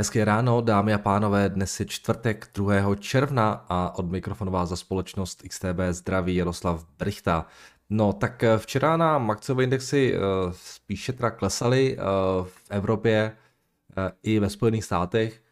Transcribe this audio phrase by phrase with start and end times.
[0.00, 2.94] Hezké ráno, dámy a pánové, dnes je čtvrtek 2.
[2.94, 7.46] června a od mikrofonová za společnost XTB zdraví Jaroslav Brichta.
[7.90, 12.02] No tak eh, včera na akciové indexy uh, spíše teda klesaly uh,
[12.46, 13.36] v Evropě
[14.22, 15.42] i ve Spojených státech.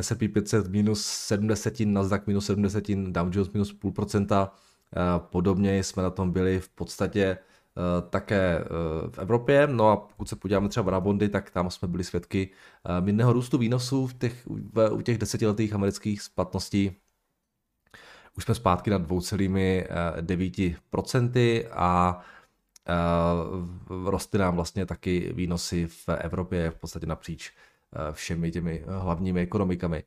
[0.00, 4.52] S&P 500 minus 70, Nasdaq minus 70, Dow Jones minus půl procenta.
[5.18, 7.51] Podobně jsme na tom byli v podstatě Eh,
[8.10, 8.64] také eh,
[9.10, 9.66] v Evropě.
[9.66, 12.50] No a pokud se podíváme třeba na bondy, tak tam jsme byli svědky
[12.84, 16.96] eh, mírného růstu výnosů v těch, v, u těch desetiletých amerických splatností.
[18.36, 22.20] Už jsme zpátky na 2,9% a
[24.04, 27.52] rostly nám vlastně taky výnosy v Evropě v podstatě napříč
[28.12, 30.04] všemi těmi hlavními ekonomikami.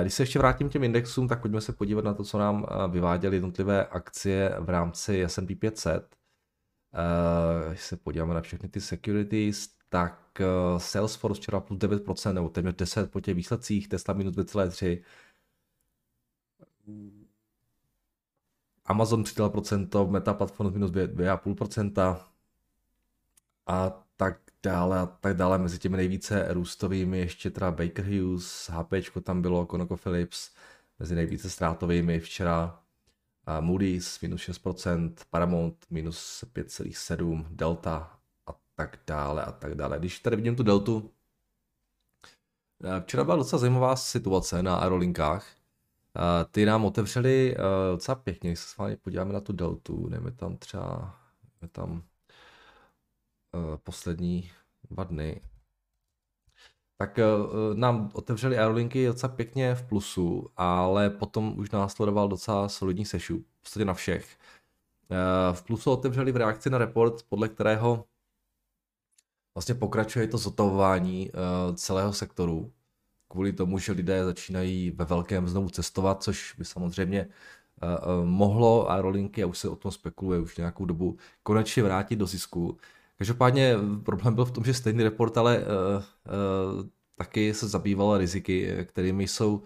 [0.00, 2.66] Když se ještě vrátím k těm indexům, tak pojďme se podívat na to, co nám
[2.90, 6.21] vyváděly jednotlivé akcie v rámci S&P 500.
[6.92, 12.48] Uh, když se podíváme na všechny ty securities, tak uh, Salesforce včera plus 9%, nebo
[12.48, 15.02] téměř 10 po těch výsledcích, Tesla minus 2,3%,
[18.84, 22.20] Amazon 3%, Meta Platforms minus 2,5%
[23.66, 25.58] a tak dále a tak dále.
[25.58, 30.50] Mezi těmi nejvíce růstovými ještě teda Baker Hughes, HP tam bylo, ConocoPhillips,
[30.98, 32.81] mezi nejvíce ztrátovými včera
[33.60, 39.98] Moody's minus 6%, Paramount minus 5,7%, Delta a tak dále a tak dále.
[39.98, 41.10] Když tady vidím tu Deltu,
[42.84, 45.46] eh, včera byla docela zajímavá situace na aerolinkách.
[46.16, 47.58] Eh, ty nám otevřeli eh,
[47.92, 52.02] docela pěkně, když se s vámi podíváme na tu Deltu, dejme tam třeba, dejme tam
[53.84, 54.50] poslední
[54.90, 55.40] dva dny,
[57.02, 63.04] tak uh, nám otevřeli aerolinky docela pěkně v plusu, ale potom už následoval docela solidní
[63.04, 64.36] sešup, v podstatě na všech.
[65.10, 68.04] Uh, v plusu otevřeli v reakci na report, podle kterého
[69.54, 71.30] vlastně pokračuje to zotavování
[71.74, 72.72] celého sektoru,
[73.28, 77.28] kvůli tomu, že lidé začínají ve velkém znovu cestovat, což by samozřejmě
[78.24, 82.78] mohlo aerolinky, a už se o tom spekuluje už nějakou dobu, konečně vrátit do zisku.
[83.18, 86.86] Každopádně problém byl v tom, že stejný report ale uh, uh,
[87.16, 89.62] taky se zabýval riziky, kterými jsou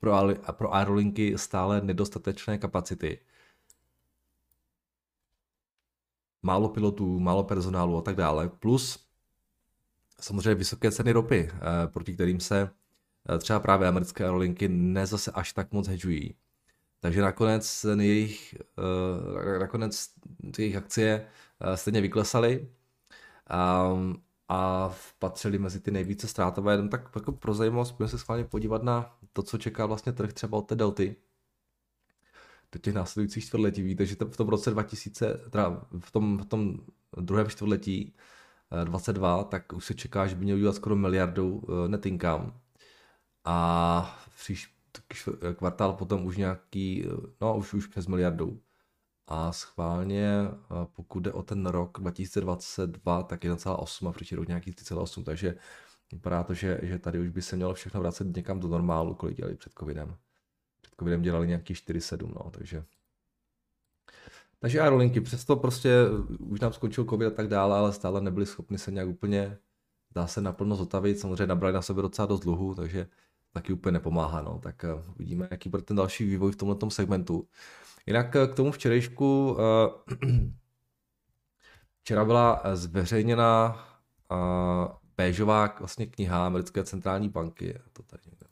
[0.00, 0.12] pro,
[0.52, 3.20] pro aerolinky stále nedostatečné kapacity.
[6.42, 8.48] Málo pilotů, málo personálu a tak dále.
[8.48, 9.06] Plus
[10.20, 11.58] samozřejmě vysoké ceny ropy, uh,
[11.92, 12.70] proti kterým se
[13.30, 16.34] uh, třeba právě americké aerolinky nezase až tak moc hedžují.
[17.00, 18.54] Takže nakonec jejich,
[19.60, 20.10] nakonec
[20.58, 21.26] jejich akcie
[21.74, 22.68] stejně vyklesaly
[23.50, 23.90] a,
[24.48, 26.72] a patřili mezi ty nejvíce ztrátové.
[26.72, 30.32] Jenom tak jako pro zajímavost, pojďme se schválně podívat na to, co čeká vlastně trh
[30.32, 31.16] třeba od té delty
[32.72, 33.82] do těch následujících čtvrtletí.
[33.82, 36.78] Víte, že v tom roce 2000, teda v tom, v tom
[37.20, 38.14] druhém čtvrtletí
[38.84, 42.52] 22, eh, tak už se čeká, že by měl udělat skoro miliardu eh, net income.
[43.44, 44.74] A příští
[45.56, 48.60] kvartál potom už nějaký, eh, no už, už přes miliardu
[49.26, 50.28] a schválně,
[50.96, 55.56] pokud jde o ten rok 2022, tak 1,8 a příští rok nějaký 3,8, takže
[56.12, 59.36] vypadá to, že, že tady už by se mělo všechno vracet někam do normálu, kolik
[59.36, 60.16] dělali před covidem.
[60.80, 62.84] Před covidem dělali nějaký 4,7, no, takže
[64.64, 65.90] takže aerolinky, přesto prostě
[66.38, 69.58] už nám skončil covid a tak dále, ale stále nebyli schopni se nějak úplně,
[70.14, 73.06] dá se naplno zotavit, samozřejmě nabrali na sebe docela dost dluhu, takže
[73.52, 74.58] taky úplně nepomáhá, no.
[74.62, 77.48] tak uh, uvidíme, jaký bude ten další vývoj v tomto segmentu.
[78.06, 80.26] Jinak eh, k tomu včerejšku, eh,
[82.02, 83.80] včera byla eh, zveřejněna
[85.16, 88.46] béžová vlastně kniha Americké centrální banky, to tady někde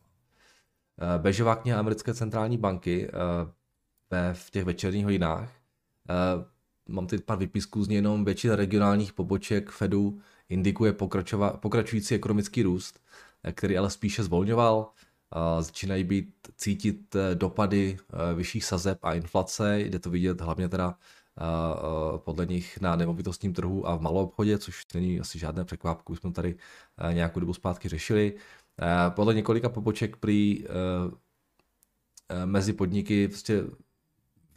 [1.63, 3.11] kniha Americké centrální banky
[4.33, 5.51] v těch večerních hodinách.
[6.89, 10.95] Mám teď pár vypisků z ní jenom většina regionálních poboček Fedu indikuje
[11.57, 13.01] pokračující ekonomický růst,
[13.53, 14.91] který ale spíše zvolňoval
[15.61, 20.99] začínají být cítit eh, dopady eh, vyšších sazeb a inflace, jde to vidět hlavně teda
[21.39, 26.17] eh, podle nich na nemovitostním trhu a v malou obchodě, což není asi žádné překvapku,
[26.17, 26.57] jsme tady
[27.13, 28.35] nějakou dobu zpátky řešili.
[29.09, 30.65] Podle několika poboček prý
[32.45, 33.65] mezi podniky prostě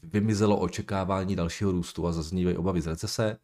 [0.03, 3.37] vymizelo očekávání dalšího růstu a zaznívají obavy z recese.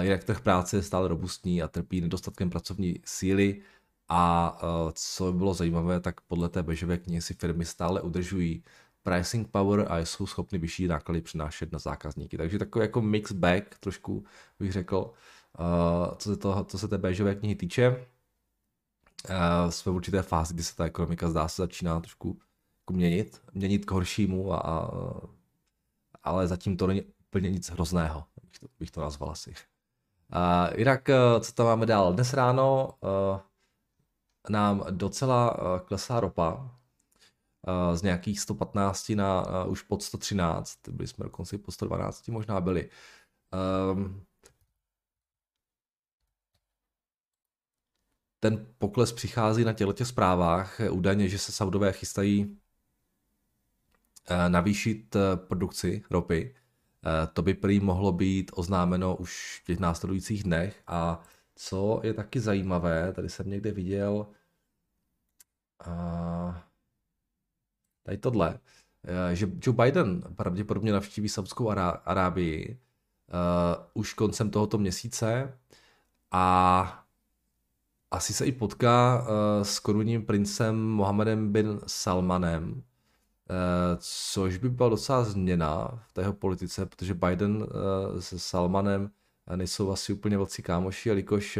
[0.00, 3.62] Jinak trh práce je stále robustní a trpí nedostatkem pracovní síly
[4.12, 8.64] a uh, co bylo zajímavé, tak podle té bežové knihy si firmy stále udržují
[9.02, 12.36] pricing power a jsou schopny vyšší náklady přinášet na zákazníky.
[12.36, 14.24] Takže takový jako mix bag, trošku
[14.58, 14.96] bych řekl,
[15.58, 18.06] uh, co, se toho, co se té bežové knihy týče.
[19.30, 22.38] Uh, jsme v určité fázi, kdy se ta ekonomika zdá se začíná trošku
[22.80, 24.90] jako měnit, měnit k horšímu, a, a,
[26.22, 29.50] ale zatím to není úplně nic hrozného, bych to, bych to nazval asi.
[29.50, 31.10] Uh, jinak,
[31.40, 32.12] co tam máme dál?
[32.12, 33.40] Dnes ráno uh,
[34.48, 36.78] nám docela klesá ropa
[37.94, 42.90] z nějakých 115 na už pod 113, byli jsme dokonce po 112 možná byli.
[43.92, 44.26] Um,
[48.40, 50.80] ten pokles přichází na těchto zprávách.
[50.90, 52.58] Údajně, že se Saudové chystají
[54.26, 56.54] eh, navýšit eh, produkci ropy.
[57.06, 61.20] Eh, to by prý mohlo být oznámeno už v těch následujících dnech a
[61.54, 64.26] co je taky zajímavé, tady jsem někde viděl
[68.02, 68.58] tady tohle,
[69.32, 71.70] že Joe Biden pravděpodobně navštíví Saudskou
[72.04, 72.80] Arábii
[73.94, 75.58] už koncem tohoto měsíce
[76.30, 77.06] a
[78.10, 79.26] asi se i potká uh,
[79.62, 82.82] s korunním princem Mohamedem bin Salmanem, uh,
[83.98, 87.66] což by byla docela změna v té jeho politice, protože Biden uh,
[88.20, 89.10] se Salmanem
[89.56, 91.58] nejsou asi úplně velcí kámoši, jelikož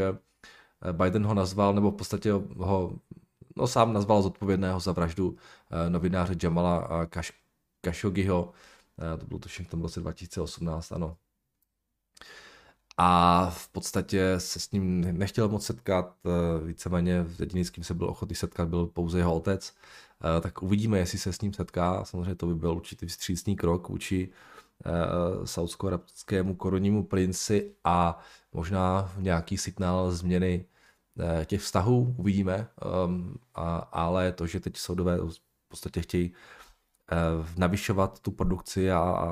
[0.93, 2.93] Biden ho nazval, nebo v podstatě ho
[3.57, 5.37] no, sám nazval zodpovědného za vraždu
[5.89, 7.33] novináře Jamala Kaš,
[7.85, 8.53] Khashoggiho,
[9.19, 11.17] to bylo tuším v tom roce 2018, ano,
[13.03, 17.95] a v podstatě se s ním nechtěl moc setkat, eh, víceméně jediný, s kým se
[17.95, 19.75] byl ochotný setkat, byl pouze jeho otec,
[20.37, 23.89] eh, tak uvidíme, jestli se s ním setká, samozřejmě to by byl určitý vstřícný krok
[23.89, 24.60] vůči eh,
[25.45, 28.19] saudsko-arabskému koronnímu princi a
[28.53, 30.65] možná nějaký signál změny
[31.47, 32.69] těch vztahů, uvidíme,
[33.05, 33.35] ehm,
[33.93, 36.33] ale to, že teď Saudové v podstatě chtějí
[37.13, 39.27] Eh, navyšovat tu produkci a,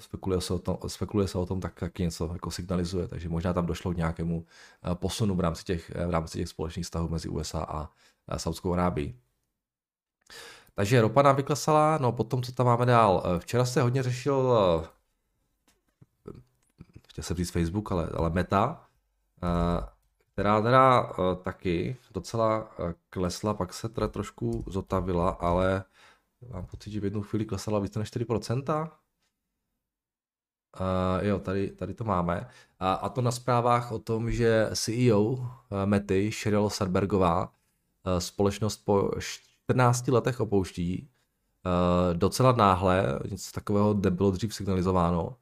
[0.00, 3.52] spekuluje, se o tom, spekuluje se o tom, tak taky něco jako signalizuje, takže možná
[3.52, 4.46] tam došlo k nějakému
[4.82, 7.90] eh, posunu v rámci těch, v rámci těch společných vztahů mezi USA a,
[8.28, 9.14] a Saudskou Arábií.
[10.76, 13.22] Takže ropa nám vyklesala, no potom co tam máme dál.
[13.24, 14.58] Eh, včera se hodně řešil,
[17.08, 18.84] chtěl jsem říct Facebook, ale, ale Meta,
[20.32, 21.12] která teda
[21.42, 22.70] taky docela
[23.10, 25.84] klesla, pak se teda trošku zotavila, ale
[26.52, 28.90] Mám pocit, že v jednu chvíli klesala více než 4%.
[30.80, 32.48] Uh, jo, tady, tady to máme.
[32.78, 35.46] A, a to na zprávách o tom, že CEO uh,
[35.84, 39.10] Mety, Sheryl Sarbergová, uh, společnost po
[39.70, 41.08] 14 letech opouští.
[41.66, 45.36] Uh, docela náhle, něco takového nebylo dřív signalizováno.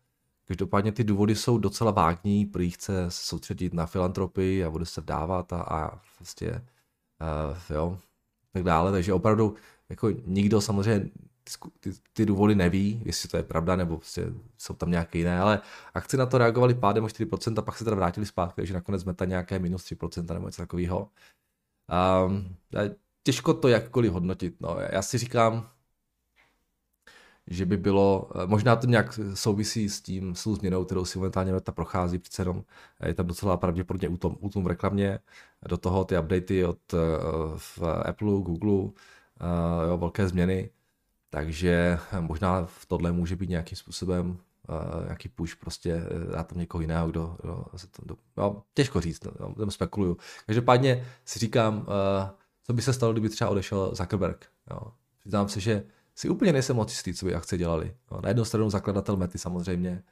[0.45, 5.01] Každopádně ty důvody jsou docela vágní, prý chce se soustředit na filantropii a bude se
[5.01, 7.99] dávat a, a vlastně uh, jo,
[8.53, 8.93] tak dále.
[8.93, 9.55] Takže opravdu
[9.89, 11.11] jako nikdo samozřejmě
[11.81, 15.61] ty, ty důvody neví, jestli to je pravda, nebo prostě jsou tam nějaké jiné, ale
[15.95, 19.05] akci na to reagovali pádem o 4% a pak se teda vrátili zpátky, takže nakonec
[19.05, 21.11] meta nějaké minus 3% nebo něco takového.
[22.27, 22.57] Um,
[23.25, 24.55] těžko to jakkoliv hodnotit.
[24.61, 24.77] No.
[24.93, 25.69] Já si říkám,
[27.47, 31.73] že by bylo, možná to nějak souvisí s tím, s změnou, kterou si momentálně meta
[31.73, 32.65] prochází, přece jenom
[33.07, 35.19] je tam docela pravděpodobně útom, útom v reklamě,
[35.69, 37.01] do toho ty updaty od uh,
[37.57, 38.93] v Apple, Google,
[39.89, 40.71] jo, velké změny,
[41.31, 44.39] takže možná v tohle může být nějakým způsobem
[45.05, 49.25] nějaký push prostě dá tam někoho jiného, kdo, kdo se to, do, no, těžko říct,
[49.41, 50.17] no, tam spekuluju.
[50.47, 51.85] Každopádně si říkám, uh,
[52.65, 54.47] co by se stalo, kdyby třeba odešel Zuckerberg.
[54.71, 54.93] Jo.
[55.21, 55.85] Přiznám se, že
[56.15, 57.97] si úplně nejsem moc jistý, co by akce dělali.
[58.11, 58.21] Jo.
[58.23, 60.03] Na jednu stranu zakladatel Mety samozřejmě,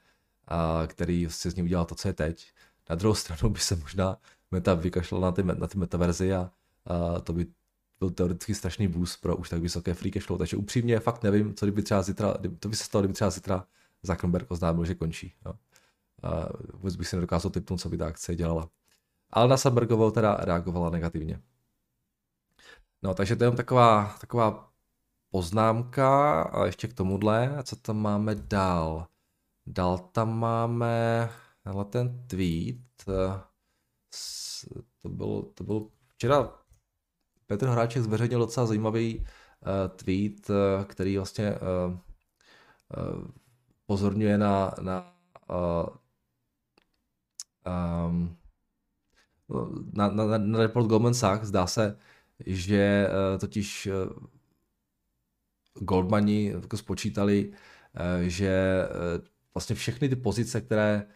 [0.50, 2.52] uh, který si z ní udělal to, co je teď.
[2.90, 4.18] Na druhou stranu by se možná
[4.50, 6.50] Meta vykašlal na ty, na ty metaverzi a,
[6.86, 7.46] a to by
[7.98, 10.38] byl teoreticky strašný boost pro už tak vysoké free cash flow.
[10.38, 13.66] Takže upřímně fakt nevím, co kdyby třeba zítra, to by se stalo, kdyby třeba zítra
[14.02, 15.32] Zuckerberg oznámil, že končí.
[15.46, 15.52] Jo.
[16.22, 18.68] A vůbec bych si nedokázal typnout, co by ta akce dělala.
[19.30, 21.40] Ale na Sambergovou teda reagovala negativně.
[23.02, 24.72] No, takže to je taková, taková
[25.30, 27.56] poznámka a ještě k tomuhle.
[27.56, 29.06] A co tam máme dál?
[29.66, 31.28] Dál tam máme
[31.90, 33.04] ten tweet.
[35.02, 36.52] To bylo, to bylo včera
[37.46, 39.26] Petr Hráček zveřejnil docela zajímavý uh,
[39.96, 41.58] tweet, uh, který vlastně uh,
[41.92, 43.24] uh,
[43.86, 45.14] pozorňuje na, na
[48.08, 48.36] um,
[49.92, 51.48] na, na, na report Goldman Sachs.
[51.48, 51.98] Zdá se,
[52.46, 54.26] že uh, totiž uh,
[55.74, 58.82] Goldmani jako spočítali, uh, že
[59.54, 61.06] vlastně všechny ty pozice, které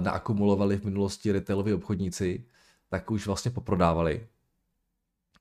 [0.00, 2.44] naakumulovali v minulosti retailoví obchodníci,
[2.88, 4.26] tak už vlastně poprodávali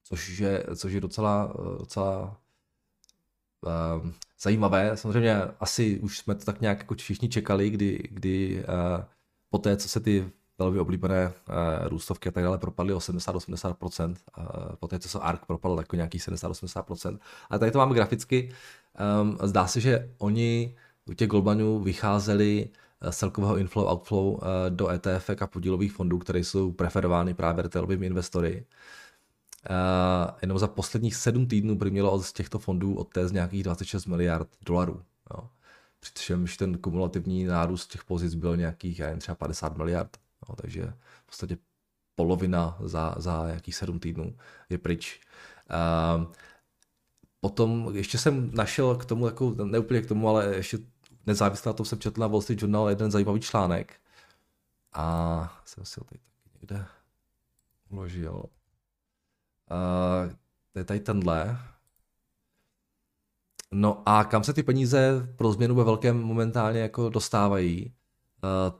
[0.03, 2.41] což je, což je docela, docela
[4.41, 4.97] zajímavé.
[4.97, 8.65] Samozřejmě asi už jsme to tak nějak jako všichni čekali, kdy, kdy
[9.49, 14.07] po té, co se ty velmi oblíbené uh, růstovky a tak dále propadly o 70-80%,
[14.37, 14.45] uh,
[14.79, 17.19] po té, co se ARK propadl jako nějaký 70-80%.
[17.49, 18.51] Ale tady to máme graficky.
[19.21, 20.75] Um, zdá se, že oni
[21.05, 22.69] u těch Goldmanů vycházeli
[23.09, 24.39] z celkového inflow outflow uh,
[24.69, 28.65] do ETF a podílových fondů, které jsou preferovány právě retailovými investory.
[29.69, 34.47] Uh, jenom za posledních sedm týdnů by mělo z těchto fondů odtéct nějakých 26 miliard
[34.65, 35.01] dolarů.
[35.33, 35.49] Jo.
[35.99, 40.17] Přičemž ten kumulativní nárůst těch pozic byl nějakých, já jen třeba 50 miliard.
[40.49, 40.93] Jo, takže
[41.23, 41.57] v podstatě
[42.15, 44.37] polovina za, za jakých sedm týdnů
[44.69, 45.21] je pryč.
[45.69, 46.33] Uh,
[47.39, 50.77] potom ještě jsem našel k tomu, jako, ne úplně k tomu, ale ještě
[51.25, 54.01] nezávisle na tom jsem četl na Wall Street Journal jeden zajímavý článek.
[54.93, 56.85] A jsem si ho tady taky někde
[57.89, 58.33] uložil.
[58.33, 58.43] Uh,
[60.71, 61.59] to je tady tenhle.
[63.71, 67.93] No a kam se ty peníze pro změnu ve velkém momentálně jako dostávají,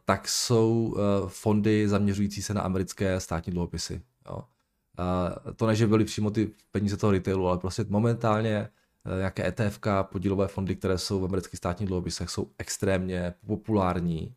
[0.05, 4.01] tak jsou uh, fondy zaměřující se na americké státní dluhopisy.
[4.29, 4.35] Jo.
[4.35, 8.69] Uh, to ne, že byly přímo ty peníze toho retailu, ale prostě momentálně
[9.17, 14.35] nějaké ETF, podílové fondy, které jsou v amerických státních dluhopisech, jsou extrémně populární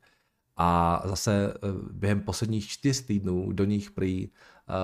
[0.57, 1.55] a zase
[1.91, 4.29] během posledních čtyř týdnů do nich prý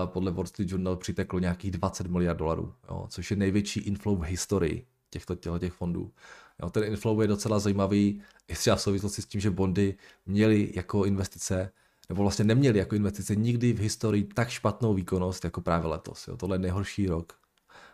[0.05, 4.23] podle Wall Street Journal přiteklo nějakých 20 miliard dolarů, jo, což je největší inflow v
[4.23, 6.13] historii těchto, těchto těch fondů.
[6.63, 10.73] Jo, ten inflow je docela zajímavý, i třeba v souvislosti s tím, že bondy měly
[10.75, 11.73] jako investice,
[12.09, 16.29] nebo vlastně neměly jako investice nikdy v historii tak špatnou výkonnost jako právě letos.
[16.29, 16.37] Jo.
[16.37, 17.33] Tohle je nejhorší rok.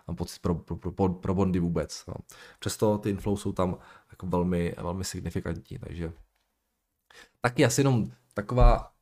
[0.09, 2.05] Mám pocit pro, pro, pro, pro bondy vůbec.
[2.09, 2.15] Jo.
[2.59, 3.79] Přesto ty inflow jsou tam
[4.11, 6.13] jako velmi, velmi signifikantní, takže
[7.41, 8.93] taky asi jenom taková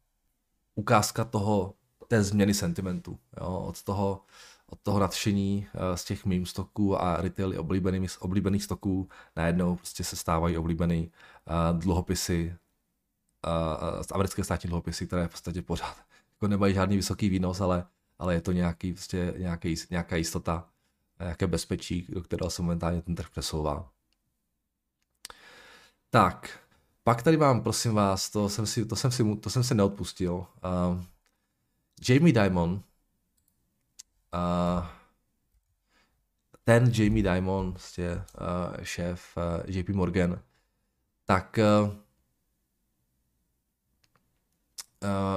[0.74, 1.74] ukázka toho,
[2.08, 3.18] té změny sentimentu.
[3.40, 4.20] Jo, od toho,
[4.74, 10.04] od toho nadšení eh, z těch meme stoků a retaily oblíbených, oblíbených stoků najednou prostě
[10.04, 11.10] se stávají oblíbený
[11.46, 12.56] uh, dluhopisy,
[13.46, 15.96] uh, americké státní dluhopisy, které v podstatě pořád
[16.34, 17.86] jako nemají žádný vysoký výnos, ale,
[18.18, 20.68] ale je to nějaký, prostě nějaký, nějaká jistota,
[21.20, 23.90] nějaké bezpečí, do kterého se momentálně ten trh přesouvá.
[26.10, 26.58] Tak,
[27.04, 30.34] pak tady mám, prosím vás, to jsem si, to jsem si, to jsem si neodpustil.
[30.34, 31.02] Uh,
[32.08, 32.82] Jamie Dimon,
[36.64, 37.74] ten Jamie Dimon, uh,
[38.82, 40.40] šéf JP Morgan,
[41.24, 41.58] tak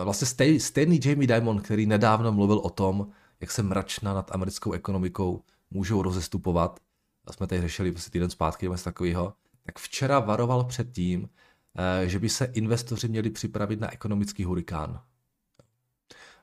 [0.03, 4.71] vlastně stej, stejný Jamie Dimon, který nedávno mluvil o tom, jak se mračna nad americkou
[4.71, 6.79] ekonomikou můžou rozestupovat,
[7.25, 11.29] a jsme tady řešili prostě týden zpátky něco takového, tak včera varoval před tím,
[12.05, 15.01] že by se investoři měli připravit na ekonomický hurikán.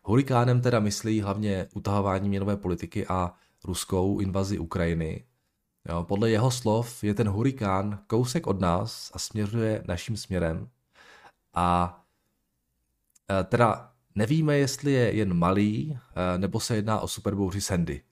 [0.04, 3.34] Hurikánem teda myslí hlavně utahování měnové politiky a
[3.64, 5.24] ruskou invazi Ukrajiny.
[5.88, 10.68] Jo, podle jeho slov je ten hurikán kousek od nás a směřuje naším směrem.
[11.54, 12.00] A
[13.30, 18.02] e, teda nevíme, jestli je jen malý, e, nebo se jedná o superbouři Sandy.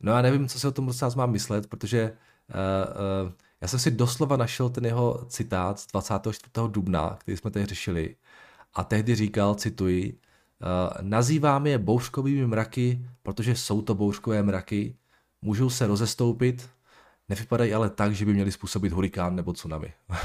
[0.00, 2.12] No já nevím, co si o tom docela mám myslet, protože
[2.54, 6.40] uh, uh, já jsem si doslova našel ten jeho citát z 24.
[6.68, 8.16] dubna, který jsme tady řešili.
[8.74, 10.18] A tehdy říkal, cituji,
[11.00, 14.96] nazýváme je bouřkovými mraky, protože jsou to bouřkové mraky,
[15.42, 16.68] můžou se rozestoupit,
[17.28, 19.92] nevypadají ale tak, že by měli způsobit hurikán nebo tsunami.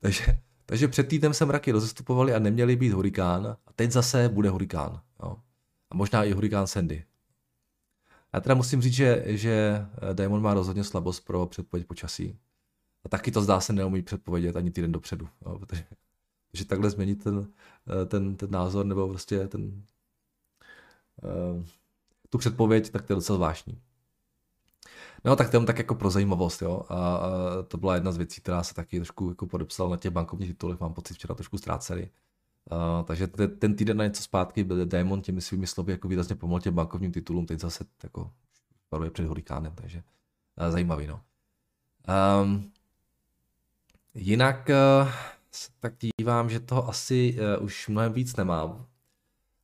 [0.00, 4.50] takže, takže před týdnem se mraky rozestupovaly a neměly být hurikán a teď zase bude
[4.50, 5.00] hurikán.
[5.22, 5.36] Jo.
[5.90, 7.04] A možná i hurikán Sandy.
[8.32, 12.38] Já teda musím říct, že, že Diamond má rozhodně slabost pro předpověď počasí.
[13.04, 15.28] A taky to zdá se neumí předpovědět ani týden dopředu.
[15.46, 15.84] Jo, protože
[16.56, 17.48] že takhle změnit ten,
[18.02, 19.82] eh, ten, ten názor nebo prostě ten,
[21.22, 21.64] uh,
[22.30, 23.80] tu předpověď, tak to je docela zvláštní.
[25.24, 26.82] No tak to tak jako pro zajímavost, jo.
[26.88, 27.20] A,
[27.68, 30.80] to byla jedna z věcí, která se taky trošku jako podepsala na těch bankovních titulech,
[30.80, 32.10] mám pocit, včera trošku ztráceli.
[32.70, 36.36] Uh, takže ten, ten týden na něco zpátky byl Diamond těmi svými slovy jako výrazně
[36.36, 38.30] pomohl těm bankovním titulům, teď zase jako
[38.90, 40.02] varuje před hurikánem, takže
[40.60, 41.20] uh, zajímavý, no.
[42.42, 42.72] Um,
[44.14, 44.70] jinak
[45.02, 45.08] uh,
[45.80, 48.86] tak dívám, že toho asi uh, už mnohem víc nemám.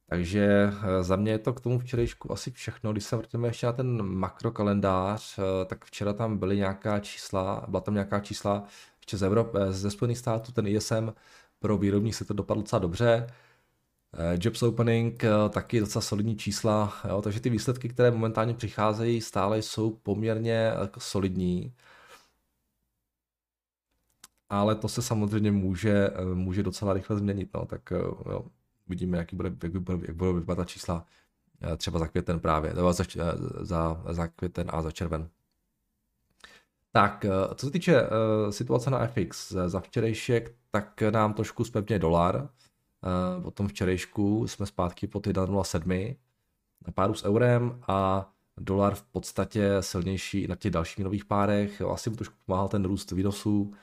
[0.08, 2.92] Takže uh, za mě je to k tomu včerejšku asi všechno.
[2.92, 7.80] Když se vrtíme ještě na ten makrokalendář, uh, tak včera tam byly nějaká čísla, byla
[7.80, 8.64] tam nějaká čísla
[9.00, 11.12] ještě z Evropy, ze Spojených států, ten ISM
[11.58, 13.26] pro výrobní se to dopadlo docela dobře.
[14.38, 19.90] Jobs opening taky docela solidní čísla, jo, takže ty výsledky, které momentálně přicházejí, stále jsou
[19.90, 21.72] poměrně solidní
[24.52, 28.44] ale to se samozřejmě může, eh, může docela rychle změnit, no, tak eh, jo,
[28.86, 31.06] uvidíme, jaký bude, jak, bude, jak budou vypadat čísla
[31.60, 33.04] eh, třeba za květen právě, nebo za,
[33.60, 35.28] za, za květen a za červen.
[36.94, 38.02] Tak, co se týče
[38.50, 42.48] situace na FX, za včerejšek, tak nám trošku zpevně dolar.
[43.42, 46.16] Po tom včerejšku jsme zpátky po 1,07
[46.86, 51.82] na páru s eurem a dolar v podstatě silnější na těch dalších nových párech.
[51.82, 53.74] Asi mu trošku pomáhal ten růst výnosů,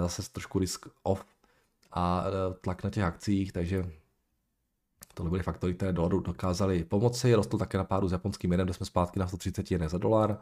[0.00, 1.24] zase trošku risk off
[1.92, 3.84] a e, tlak na těch akcích, takže
[5.16, 7.34] Tohle byly faktory, které dolaru dokázaly pomoci.
[7.34, 10.38] Rostl také na pádu s japonským jenem, kde jsme zpátky na 130 jen za dolar.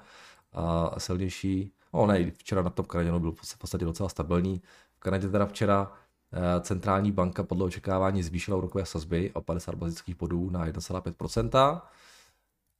[0.52, 1.72] A silnější.
[1.92, 4.62] No ne, včera na tom Kanaděnu byl v podstatě docela stabilní.
[4.96, 5.92] V Kanadě teda včera
[6.32, 11.80] eh, centrální banka podle očekávání zvýšila úrokové sazby o 50 bazických bodů na 1,5%.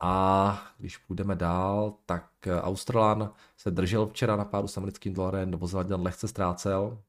[0.07, 2.31] A když půjdeme dál, tak
[2.61, 7.03] Australan se držel včera na pádu s americkým dolarem, Novozélanděn lehce ztrácel.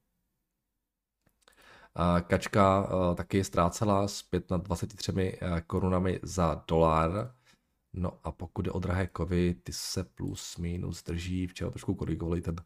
[2.26, 4.06] Kačka eh, taky ztrácela
[4.50, 7.34] na 23 eh, korunami za dolar.
[7.92, 11.46] No a pokud je o drahé kovy, ty se plus minus drží.
[11.46, 12.56] Včera trošku korigovali ten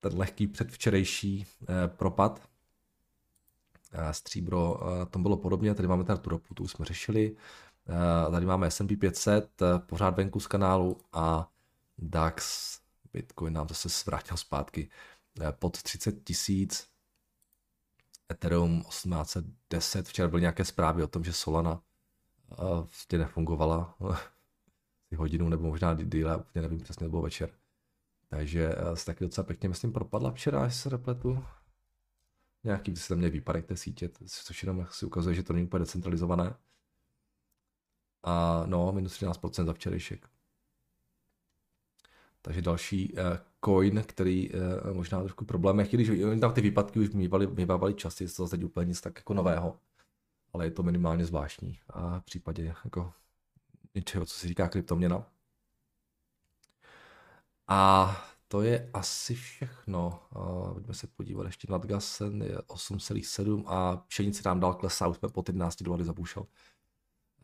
[0.00, 2.49] ten lehký předvčerejší eh, propad.
[4.10, 7.36] Stříbro na tom bylo podobně, tady máme tady tu ropu, tu jsme řešili.
[8.30, 11.50] Tady máme S&P 500, pořád venku z kanálu a
[11.98, 12.80] DAX,
[13.12, 14.90] Bitcoin nám zase zvrátil zpátky
[15.58, 16.88] pod 30 tisíc.
[18.32, 21.82] Ethereum 1810, včera byly nějaké zprávy o tom, že Solana
[22.58, 23.94] vlastně nefungovala
[25.16, 27.50] hodinu nebo možná díle, úplně nevím přesně, nebo večer.
[28.28, 31.44] Takže se taky docela pěkně, myslím, propadla včera, jestli se repletu
[32.64, 35.78] nějaký se tam měl výpadek té sítě, což jenom si ukazuje, že to není úplně
[35.78, 36.54] decentralizované.
[38.22, 40.28] A no, minus 13% za včerejšek.
[42.42, 43.18] Takže další uh,
[43.64, 48.26] coin, který uh, možná trošku problém, když oni tam ty výpadky už mývali, mývali časy,
[48.26, 49.78] to zase úplně nic tak jako nového,
[50.52, 53.12] ale je to minimálně zvláštní a v případě jako
[53.94, 55.26] něčeho, co se říká kryptoměna.
[57.68, 60.22] A to je asi všechno.
[60.36, 65.16] Uh, pojďme se podívat ještě nad gasem, je 8,7 a pšenice nám dál klesá, už
[65.16, 66.46] jsme po 11 dolary za bušel.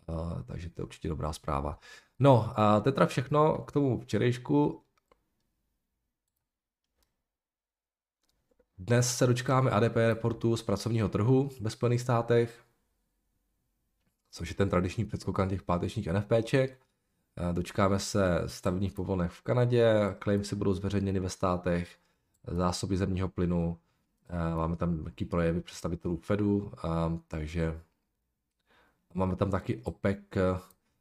[0.08, 1.78] Uh, takže to je určitě dobrá zpráva.
[2.18, 4.82] No a to je teda všechno k tomu včerejšku.
[8.78, 12.64] Dnes se dočkáme ADP reportu z pracovního trhu ve Spojených státech,
[14.30, 16.85] což je ten tradiční předskokan těch pátečních NFPček.
[17.52, 21.98] Dočkáme se stavebních povolenek v Kanadě, claimsy budou zveřejněny ve státech,
[22.46, 23.78] zásoby zemního plynu,
[24.56, 26.72] máme tam taky projevy představitelů Fedu,
[27.28, 27.80] takže
[29.14, 30.18] máme tam taky OPEC,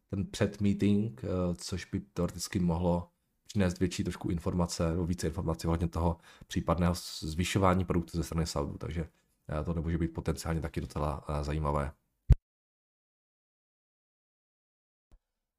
[0.09, 1.21] ten předmeeting,
[1.55, 3.09] což by teoreticky mohlo
[3.47, 6.17] přinést větší trošku informace, nebo více informací ohledně toho
[6.47, 9.07] případného zvyšování produktu ze strany Saudu, takže
[9.65, 11.91] to nemůže být potenciálně taky docela zajímavé.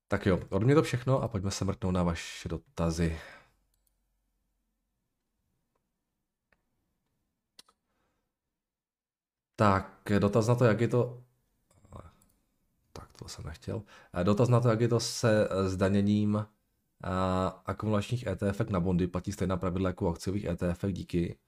[0.09, 3.19] Tak jo, od mě to všechno a pojďme se mrknout na vaše dotazy.
[9.57, 11.23] Tak, dotaz na to, jak je to...
[12.93, 13.83] Tak, to jsem nechtěl.
[14.23, 16.47] Dotaz na to, jak je to se zdaněním
[17.67, 21.39] akumulačních ETF na bondy, platí stejná pravidla jako akciových ETF, díky.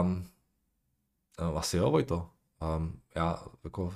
[0.00, 0.26] Um,
[1.56, 2.30] asi jo, Vojto.
[2.76, 3.94] Um, já jako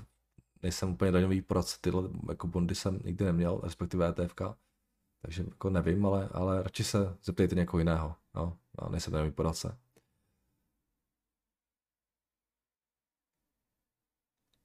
[0.63, 4.35] nejsem úplně daňový poradce, tyhle jako bondy jsem nikdy neměl, respektive ETF,
[5.23, 9.79] takže jako nevím, ale, ale radši se zeptejte někoho jiného, no, já nejsem daňový poradce.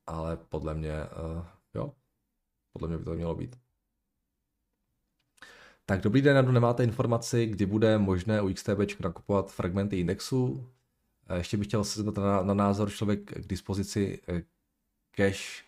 [0.07, 1.93] Ale podle mě, uh, jo,
[2.73, 3.55] podle mě by to mělo být.
[5.85, 10.69] Tak dobrý den, nemáte informaci, kdy bude možné u XTB nakupovat fragmenty indexu.
[11.27, 14.43] Eh, ještě bych chtěl se zeptat na, na názor člověk k dispozici eh,
[15.11, 15.63] cash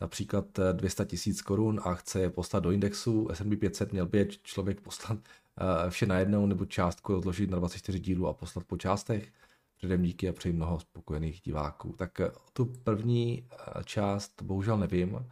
[0.00, 4.28] například 200 eh, tisíc korun a chce je poslat do indexu S&P 500, měl by
[4.42, 5.18] člověk poslat
[5.60, 9.32] eh, vše najednou nebo částku rozložit na 24 dílů a poslat po částech.
[9.76, 11.92] Předem díky a přeji mnoho spokojených diváků.
[11.92, 13.48] Tak eh, tu první
[13.84, 15.26] část bohužel nevím.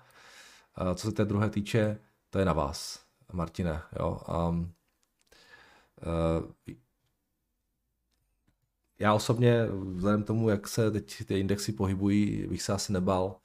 [0.94, 1.98] Co se té druhé týče,
[2.30, 3.82] to je na vás, Martine.
[3.98, 4.20] Jo?
[4.48, 4.72] Um,
[6.06, 6.74] uh,
[8.98, 13.36] já osobně, vzhledem tomu, jak se teď ty indexy pohybují, bych se asi nebal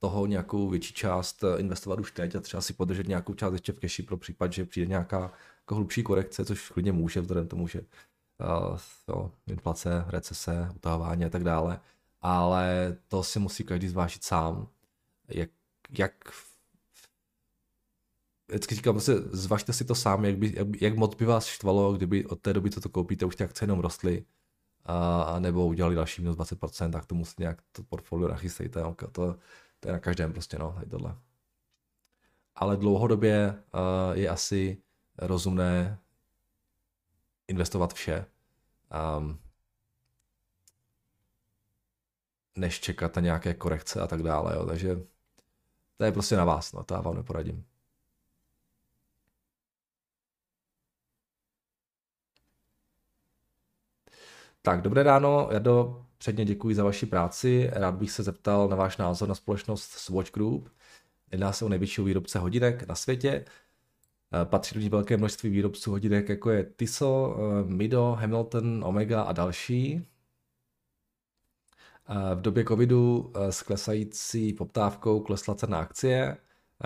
[0.00, 3.72] toho nějakou větší část eh, investovat už teď a třeba si podržet nějakou část ještě
[3.72, 7.68] v keši pro případ, že přijde nějaká jako hlubší korekce, což klidně může vzhledem tomu,
[7.68, 11.80] že uh, jo, inflace, recese, utahování a tak dále.
[12.20, 14.68] Ale to si musí každý zvážit sám,
[15.28, 15.50] jak,
[15.98, 16.12] jak
[18.48, 21.92] vždycky říkám, prostě zvažte si to sám, jak, by, jak, jak moc by vás štvalo,
[21.92, 24.24] kdyby od té doby, co to koupíte, už ty akce jenom rostly,
[24.84, 28.82] a, a nebo udělali další minus 20%, tak to musíte nějak to portfolio nachystejte.
[29.12, 29.36] To,
[29.80, 31.16] to je na každém prostě, no, tady tohle.
[32.54, 34.82] Ale dlouhodobě uh, je asi
[35.18, 35.98] rozumné
[37.48, 38.26] investovat vše,
[39.18, 39.40] um,
[42.56, 44.66] než čekat na nějaké korekce a tak dále, jo.
[44.66, 44.96] takže
[45.96, 47.66] to je prostě na vás, no, to já vám neporadím.
[54.62, 57.70] Tak, dobré ráno, do Předně děkuji za vaši práci.
[57.72, 60.68] Rád bych se zeptal na váš názor na společnost Swatch Group.
[61.32, 63.44] Jedná se o největšího výrobce hodinek na světě.
[64.42, 69.22] Eh, patří do ní velké množství výrobců hodinek, jako je Tissot, eh, Mido, Hamilton, Omega
[69.22, 70.06] a další.
[72.08, 76.36] Eh, v době covidu s klesající poptávkou klesla cena akcie.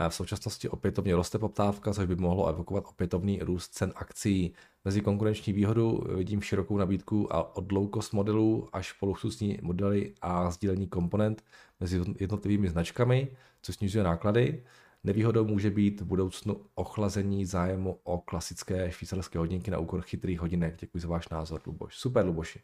[0.09, 4.55] V současnosti opětovně roste poptávka, což by mohlo evokovat opětovný růst cen akcí.
[4.85, 10.15] Mezi konkurenční výhodu vidím širokou nabídku a od low cost modelů až po luxusní modely
[10.23, 11.45] a sdílení komponent
[11.81, 13.29] mezi jednotlivými značkami,
[13.63, 14.65] což snižuje náklady.
[15.05, 20.77] Nevýhodou může být v budoucnu ochlazení zájmu o klasické švýcarské hodinky na úkor chytrých hodinek.
[20.81, 21.97] Děkuji za váš názor, Luboš.
[21.97, 22.61] Super, Luboši.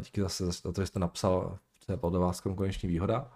[0.00, 3.32] Díky zase za to, že jste napsal, že je podle vás konkurenční výhoda.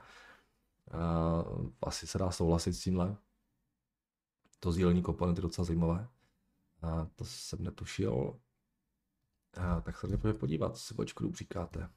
[1.83, 3.17] Asi se dá souhlasit s tímhle.
[4.61, 6.09] To sdílení komponenty je docela zajímavé.
[7.17, 8.41] To jsem netušil.
[9.83, 11.91] Tak se pojďme podívat, co si Watch říkáte.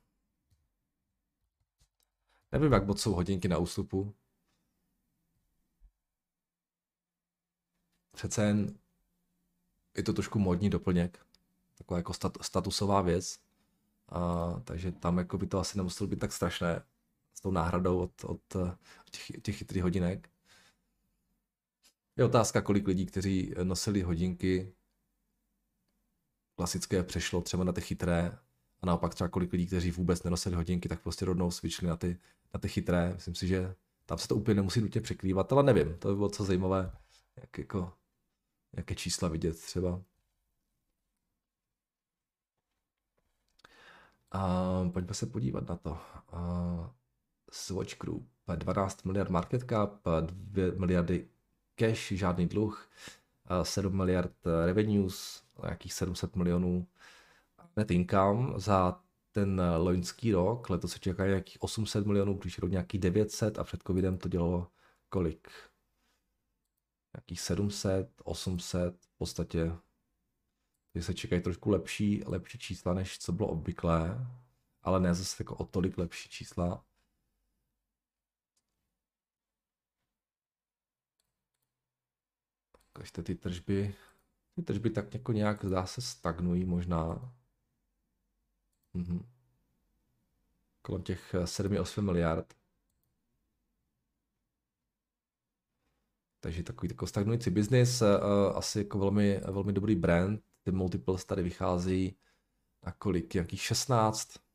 [2.52, 4.16] Nevím, jak moc jsou hodinky na ústupu.
[8.22, 8.80] přece jen
[9.98, 11.26] je to trošku modní doplněk,
[11.78, 13.40] taková jako stat, statusová věc,
[14.10, 16.84] a, takže tam jako by to asi nemuselo být tak strašné
[17.42, 20.30] tou náhradou od, od, od těch, těch chytrých hodinek.
[22.18, 24.74] Je otázka, kolik lidí, kteří nosili hodinky
[26.56, 28.38] klasické, přešlo třeba na ty chytré
[28.82, 32.18] a naopak třeba kolik lidí, kteří vůbec nenosili hodinky, tak prostě rovnou svičili na ty,
[32.54, 33.14] na ty chytré.
[33.14, 33.76] Myslím si, že
[34.06, 36.92] tam se to úplně nemusí nutně překrývat, ale nevím, to by bylo co zajímavé,
[37.38, 37.94] jak jako
[38.74, 40.02] Jaké čísla vidět třeba.
[44.32, 45.98] A pojďme se podívat na to.
[46.28, 46.96] A
[47.52, 51.30] Swatch Group, 12 miliard market cap, 2 miliardy
[51.76, 52.90] cash, žádný dluh,
[53.64, 54.36] 7 miliard
[54.66, 56.88] revenues, nějakých 700 milionů
[57.76, 62.98] net income za ten loňský rok, letos se čeká nějakých 800 milionů, když rok nějaký
[62.98, 64.68] 900 a před covidem to dělalo
[65.10, 65.50] kolik?
[67.16, 69.72] nějakých 700, 800, v podstatě
[70.96, 74.28] že se čekají trošku lepší, lepší čísla, než co bylo obvyklé,
[74.82, 76.86] ale ne zase jako o tolik lepší čísla.
[82.94, 83.96] Takže ty tržby,
[84.56, 87.34] ty tržby tak jako nějak zdá se stagnují možná.
[88.94, 89.26] Mhm.
[90.82, 92.54] Kolem těch 7-8 miliard.
[96.40, 100.44] Takže takový takový stagnující biznis, uh, asi jako velmi, velmi dobrý brand.
[100.64, 102.18] Ty multiples tady vychází
[102.86, 104.51] na kolik, jakých 16.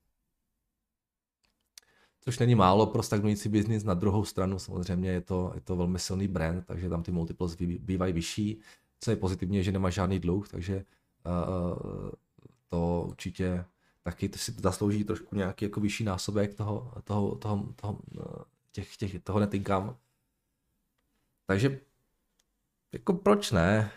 [2.27, 3.85] Což není málo pro stagnující biznis.
[3.85, 7.55] Na druhou stranu samozřejmě je to, je to velmi silný brand, takže tam ty multiples
[7.79, 8.61] bývají vyšší.
[9.01, 10.85] Co je pozitivně, že nemá žádný dluh, takže
[11.27, 12.11] uh,
[12.69, 13.65] to určitě
[14.03, 17.99] taky to si zaslouží trošku nějaký jako vyšší násobek toho, toho, toho, toho
[18.73, 19.97] těch, těch, toho net income.
[21.47, 21.81] Takže
[22.93, 23.91] jako proč ne?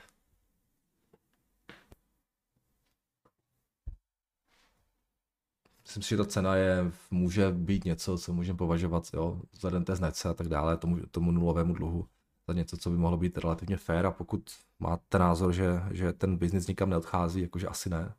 [5.90, 9.96] Myslím si, že ta cena je, může být něco, co můžeme považovat, jo, vzhledem té
[9.96, 12.08] značce a tak dále, tomu, tomu nulovému dluhu,
[12.48, 16.38] za něco, co by mohlo být relativně fair a pokud máte názor, že, že ten
[16.38, 18.14] biznis nikam neodchází, jakože asi ne,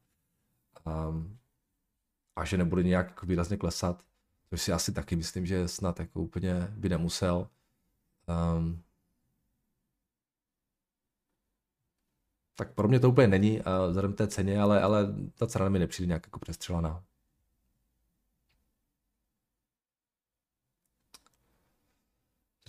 [0.86, 1.38] um,
[2.36, 4.02] a že nebude nějak výrazně klesat,
[4.48, 7.48] což si asi taky myslím, že snad jako úplně by nemusel,
[8.56, 8.82] um,
[12.54, 15.78] tak pro mě to úplně není, a vzhledem té ceně, ale, ale ta cena mi
[15.78, 17.04] nepřijde nějak jako přestřelaná.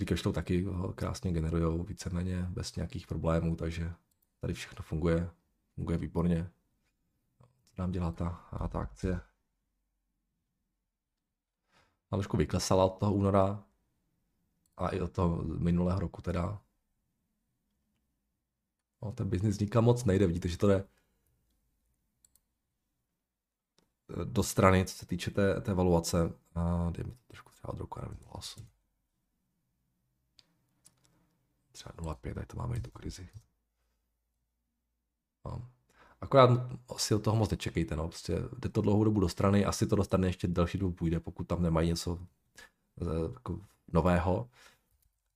[0.02, 3.94] Říkáš to taky krásně generují víceméně bez nějakých problémů, takže
[4.40, 5.30] tady všechno funguje,
[5.76, 6.52] funguje výborně.
[7.76, 9.22] Co nám dělá ta, ta akcie?
[12.10, 13.64] Trošku vyklesala od toho února
[14.78, 16.62] a i od toho minulého roku teda.
[19.02, 20.88] No, ten biznis nikam moc nejde, vidíte, že to jde
[24.24, 26.34] do strany, co se týče té, té valuace.
[26.56, 28.81] A dejme to trošku třeba od roku, nevím, 0,8.
[31.72, 33.30] Třeba 0,5, tady to máme i tu krizi.
[35.46, 35.72] No.
[36.22, 36.50] Akorát
[36.96, 38.08] asi od toho moc nečekejte, no.
[38.08, 41.44] Prostě jde to dlouhou dobu do strany, asi to dostane ještě delší dobu půjde, pokud
[41.44, 42.20] tam nemají něco
[43.02, 43.60] eh, jako
[43.94, 44.50] nového.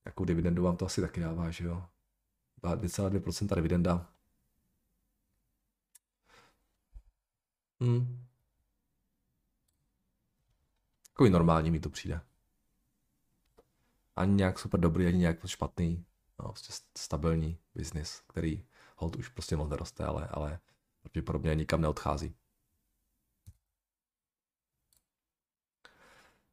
[0.05, 1.85] Jakou dividendu vám to asi taky dává, že jo.
[2.61, 4.09] 2,2% dividenda.
[7.81, 8.25] Hmm.
[11.15, 12.21] Takový normální mi to přijde.
[14.15, 16.05] Ani nějak super dobrý, ani nějak špatný.
[16.39, 18.65] No, prostě stabilní biznis, který
[18.97, 20.59] hold už prostě moc neroste, ale, ale
[21.01, 22.35] pravděpodobně nikam neodchází.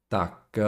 [0.09, 0.63] Tak, eh,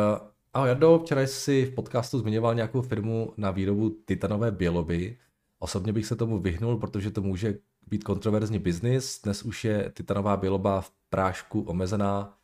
[0.53, 5.18] ahoj Jardo, včera jsi v podcastu zmiňoval nějakou firmu na výrobu titanové běloby.
[5.59, 9.22] Osobně bych se tomu vyhnul, protože to může být kontroverzní biznis.
[9.22, 12.38] Dnes už je titanová běloba v prášku omezená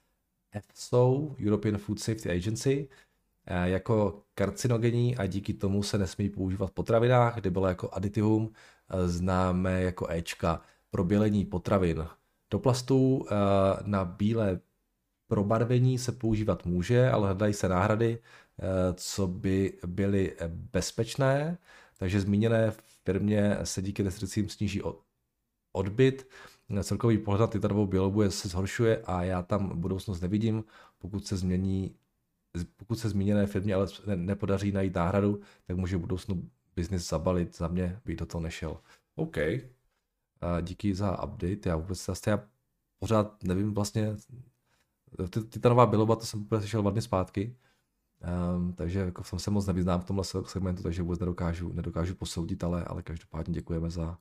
[0.53, 2.89] EFSO, European Food Safety Agency,
[3.47, 8.53] jako karcinogenní a díky tomu se nesmí používat v potravinách, kde bylo jako aditivum
[8.91, 12.07] eh, známé jako Ečka pro bělení potravin.
[12.51, 13.27] Do plastů
[13.85, 14.61] na bílé
[15.29, 18.19] probarvení se používat může, ale hledají se náhrady,
[18.95, 21.59] co by byly bezpečné,
[21.99, 22.73] takže zmíněné
[23.05, 24.83] firmě se díky restrikcím sníží
[25.73, 26.29] odbyt,
[26.83, 30.65] celkový pohled na titanovou bělobu se zhoršuje a já tam budoucnost nevidím,
[30.99, 31.95] pokud se změní
[32.77, 37.69] pokud se zmíněné firmě ale nepodaří najít náhradu, tak může v budoucnu biznis zabalit, za
[37.69, 38.81] mě by do toho nešel.
[39.15, 39.37] OK,
[40.61, 42.49] díky za update, já vůbec zase já
[42.99, 44.17] pořád nevím vlastně,
[45.49, 47.57] Titanová biloba, to jsem úplně slyšel dva dny zpátky,
[48.57, 52.65] um, takže jako jsem se moc nevyznám v tomhle segmentu, takže vůbec nedokážu, nedokážu posoudit,
[52.65, 54.19] ale, ale každopádně děkujeme za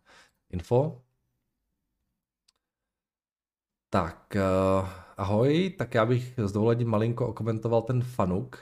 [0.49, 1.01] info.
[3.89, 4.35] Tak,
[4.81, 4.89] uh,
[5.19, 8.58] ahoj, tak já bych s dovolením malinko okomentoval ten Fanuk.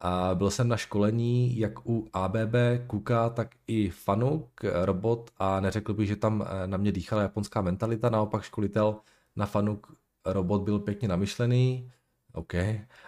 [0.00, 2.54] A byl jsem na školení jak u ABB,
[2.86, 7.60] Kuka, tak i Fanuk, robot a neřekl bych, že tam eh, na mě dýchala japonská
[7.60, 8.96] mentalita, naopak školitel
[9.36, 11.92] na Fanuk robot byl pěkně namyšlený,
[12.32, 12.54] OK,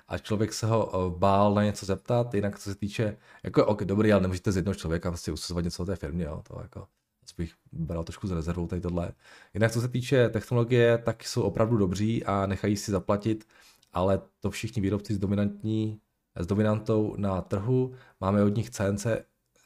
[0.09, 3.85] a člověk se ho eh, bál na něco zeptat, jinak co se týče, jako OK,
[3.85, 6.87] dobrý, ale nemůžete z jednoho člověka vlastně usuzovat něco o té firmě, jo, to jako,
[7.33, 9.13] bych bral trošku z rezervou tady tohle.
[9.55, 13.45] Jinak co se týče technologie, tak jsou opravdu dobří a nechají si zaplatit,
[13.93, 16.01] ale to všichni výrobci s dominantní,
[16.37, 17.93] s dominantou na trhu.
[18.21, 19.07] Máme od nich CNC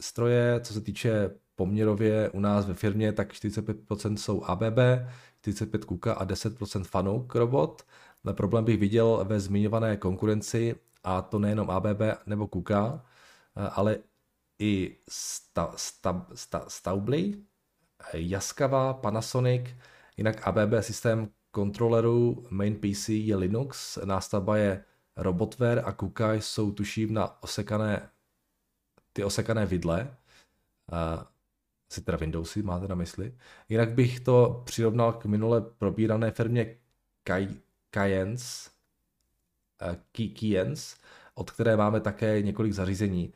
[0.01, 4.79] stroje, co se týče poměrově u nás ve firmě, tak 45% jsou ABB,
[5.41, 7.83] 45 Kuka a 10% Fanuc robot.
[8.25, 13.05] Ale problém bych viděl ve zmiňované konkurenci a to nejenom ABB nebo Kuka,
[13.55, 13.99] ale
[14.59, 17.35] i sta, sta, sta, Staubli,
[18.13, 19.67] Jaskava, Panasonic,
[20.17, 24.85] jinak ABB systém kontrolerů main PC je Linux, nástavba je
[25.17, 28.11] Robotware a Kuka jsou tuším na osekané
[29.13, 30.17] ty osekané vidle
[31.89, 33.35] si teda Windowsy máte na mysli.
[33.69, 36.77] Jinak bych to přirovnal k minule probírané firmě
[37.91, 38.71] Kayens,
[40.13, 40.97] Keyens,
[41.35, 43.33] od které máme také několik zařízení.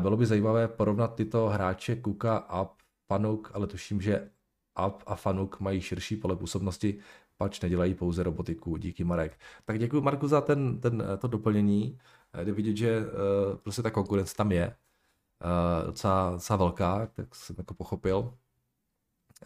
[0.00, 2.70] Bylo by zajímavé porovnat tyto hráče Kuka a
[3.06, 4.30] Fanuk, ale tuším, že
[4.74, 6.98] App a Fanuk mají širší pole působnosti,
[7.36, 8.76] pač nedělají pouze robotiku.
[8.76, 9.38] Díky Marek.
[9.64, 11.98] Tak děkuji Marku za ten, ten, to doplnění.
[12.32, 17.34] Eh, jde vidět, že uh, prostě ta konkurence tam je uh, docela, docela velká, tak
[17.34, 18.34] jsem jako pochopil.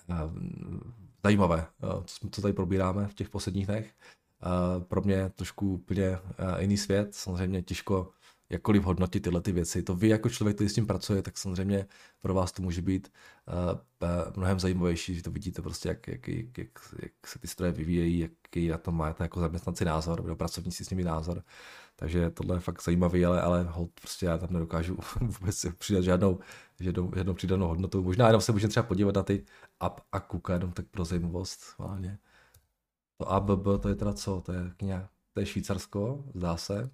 [0.08, 0.16] Uh,
[1.24, 3.94] zajímavé, uh, co, co tady probíráme v těch posledních dnech.
[4.46, 8.10] Uh, pro mě trošku úplně uh, jiný svět, samozřejmě těžko
[8.50, 9.82] jakkoliv hodnotit tyhle ty věci.
[9.82, 11.86] To vy jako člověk, který s tím pracuje, tak samozřejmě
[12.20, 13.12] pro vás to může být
[13.48, 16.68] uh, mnohem zajímavější, že to vidíte prostě, jak, jak, jak, jak,
[17.02, 20.90] jak se ty stroje vyvíjejí, jaký na tom máte jako zaměstnanci názor, nebo pracovníci s
[20.90, 21.42] nimi názor.
[21.96, 26.38] Takže tohle je fakt zajímavý, ale, ale hold, prostě já tam nedokážu vůbec přidat žádnou,
[26.80, 28.02] žádnou, žádnou přidanou hodnotu.
[28.02, 29.44] Možná jenom se můžeme třeba podívat na ty
[29.80, 31.60] app a kuka, jenom tak pro zajímavost.
[31.78, 32.18] Hlavně.
[33.18, 34.40] To ABB, to je teda co?
[34.40, 36.90] To je, nějak, to je Švýcarsko, zdá se.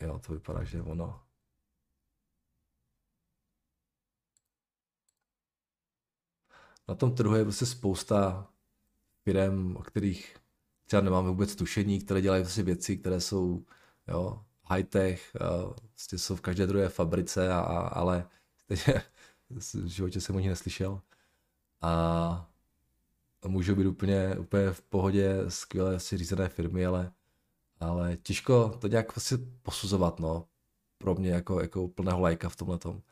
[0.00, 1.22] Jo, to vypadá, že ono.
[6.88, 8.50] Na tom trhu je prostě spousta
[9.24, 10.36] firm, o kterých
[10.86, 13.64] třeba nemáme vůbec tušení, které dělají prostě věci, které jsou
[14.08, 15.36] jo, high-tech,
[15.94, 19.02] prostě jsou v každé druhé fabrice, a, a, ale stejně
[19.50, 21.00] v životě jsem o nich neslyšel.
[21.80, 22.50] A
[23.46, 27.12] můžou být úplně, úplně v pohodě skvěle si řízené firmy, ale,
[27.80, 30.44] ale těžko to nějak prostě posuzovat, no.
[30.98, 33.02] Pro mě jako, jako plného lajka v tomhle tom.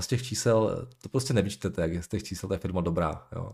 [0.00, 3.52] Z těch čísel, to prostě nevyčtete, jak z těch čísel ta firma dobrá, jo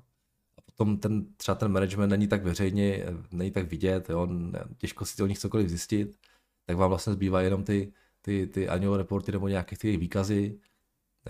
[0.78, 4.28] tom ten, třeba ten management není tak veřejně, není tak vidět, jo,
[4.78, 6.18] těžko si o nich cokoliv zjistit,
[6.66, 10.60] tak vám vlastně zbývá jenom ty, ty, ty annual reporty nebo nějaké ty výkazy,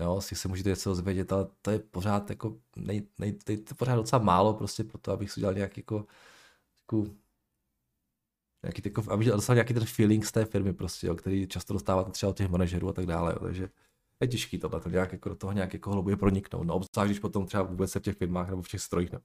[0.01, 3.57] jo, si se můžete něco zvědět, ale to je pořád jako, nej, nej, to je
[3.77, 6.05] pořád docela málo prostě pro to, abych si udělal nějaký jako,
[6.79, 7.05] jako
[8.63, 12.11] nějaký, jako, abych dostal nějaký ten feeling z té firmy prostě, jo, který často dostáváte
[12.11, 13.69] třeba od těch manažerů a tak dále, jo, takže
[14.21, 17.19] je těžký tohle, to nějak jako do toho nějak jako hlubě proniknout, no obzvlášť, když
[17.19, 19.19] potom třeba vůbec se v těch firmách nebo v těch strojích ne,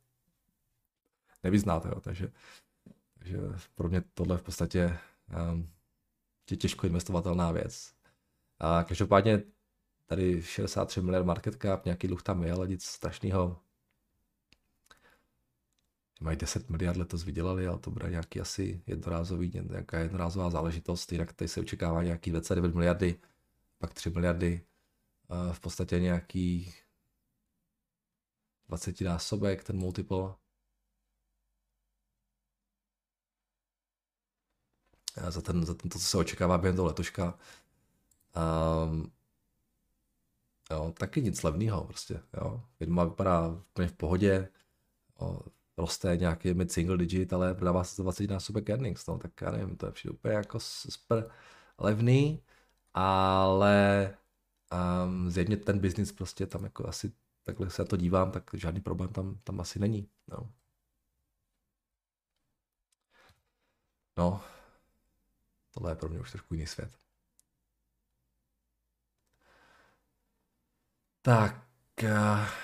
[1.43, 2.33] nevyznáte, jo, takže,
[3.19, 3.39] takže
[3.75, 4.99] pro mě tohle v podstatě
[5.53, 5.71] um,
[6.51, 7.95] je těžko investovatelná věc.
[8.59, 9.43] A každopádně
[10.07, 13.64] tady 63 miliard market cap, nějaký dluh tam je, ale nic strašného
[16.21, 21.33] mají 10 miliard letos vydělali, ale to bude nějaký asi jednorázový, nějaká jednorázová záležitost, jinak
[21.33, 23.21] tady se očekává nějaký 29 miliardy,
[23.79, 24.67] pak 3 miliardy,
[25.53, 26.75] v podstatě nějaký
[28.69, 30.35] 20 násobek, ten multiple.
[35.29, 37.39] Za, ten, za ten, to, co se očekává během toho letoška.
[38.87, 39.13] Um,
[40.71, 42.65] jo, taky nic levného prostě, jo.
[42.79, 44.49] Firma vypadá úplně v pohodě,
[45.79, 49.51] roste nějaký mid single digit, ale prodává se za 20 násobek earnings, no, tak já
[49.51, 51.31] nevím, to je všechno úplně jako super
[51.79, 52.43] levný,
[52.95, 54.17] ale
[55.07, 57.13] um, zjevně ten biznis prostě tam jako asi
[57.45, 60.09] takhle se na to dívám, tak žádný problém tam, tam asi není.
[60.29, 60.53] No.
[64.17, 64.41] no,
[65.71, 66.99] tohle je pro mě už trošku jiný svět.
[71.23, 71.65] Tak,
[72.03, 72.64] uh...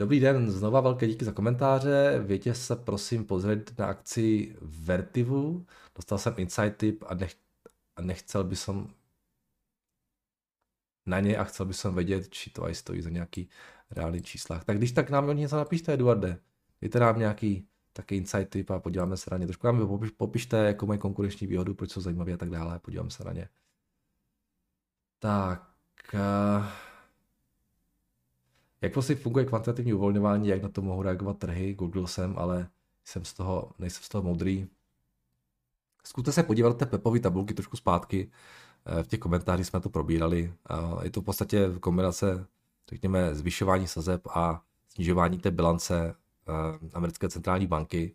[0.00, 2.18] Dobrý den, znova velké díky za komentáře.
[2.18, 5.66] Větě se prosím pozrieť na akci Vertivu.
[5.96, 7.34] Dostal jsem insight tip a, nech,
[7.96, 8.94] a nechcel by som
[11.06, 13.48] na ně a chcel by som vědět, či to aj stojí za nějaký
[13.90, 14.64] reálný číslách.
[14.64, 16.38] Tak když tak nám něco napište, Eduarde.
[16.80, 19.46] Dejte nám nějaký taky insight tip a podíváme se na ně.
[19.46, 22.78] Trošku nám popiš, popište, jako mají konkurenční výhodu, proč jsou zajímavé a tak dále.
[22.78, 23.48] Podíváme se na ně.
[25.18, 25.74] Tak.
[26.14, 26.89] Uh...
[28.82, 32.68] Jak vlastně funguje kvantitativní uvolňování, jak na to mohou reagovat trhy, google jsem, ale
[33.04, 34.68] jsem z toho, nejsem z toho moudrý.
[36.04, 38.30] Zkuste se podívat na té Pepové tabulky trošku zpátky,
[38.86, 40.52] eh, v těch komentářích jsme to probírali.
[41.02, 42.46] Je to v podstatě kombinace,
[42.90, 46.14] řekněme, zvyšování sazeb a snižování té bilance
[46.48, 48.14] eh, americké centrální banky.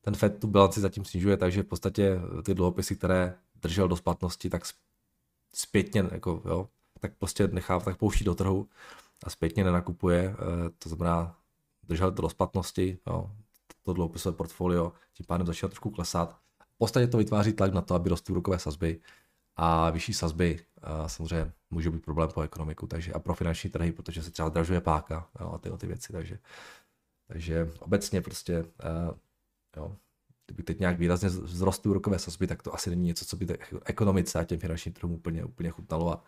[0.00, 4.50] Ten Fed tu bilanci zatím snižuje, takže v podstatě ty dluhopisy, které držel do splatnosti,
[4.50, 4.62] tak
[5.54, 6.68] zpětně, jako, jo,
[7.00, 8.68] tak prostě nechá, tak pouští do trhu
[9.24, 11.36] a zpětně nenakupuje, eh, to znamená,
[11.82, 13.30] držel to do splatnosti, jo,
[13.82, 16.36] to dlouhopisové portfolio tím pádem začíná trošku klesat.
[16.74, 19.00] V podstatě to vytváří tlak na to, aby rostly úrokové sazby
[19.56, 23.92] a vyšší sazby a samozřejmě může být problém pro ekonomiku takže a pro finanční trhy,
[23.92, 26.38] protože se třeba zdražuje páka jo, a tyhle ty věci, takže,
[27.26, 29.16] takže obecně prostě uh,
[29.76, 29.96] jo,
[30.46, 34.38] kdyby teď nějak výrazně vzrostly úrokové sazby, tak to asi není něco, co by ekonomice
[34.38, 36.24] a těm finančním trhům úplně, úplně chutnalo a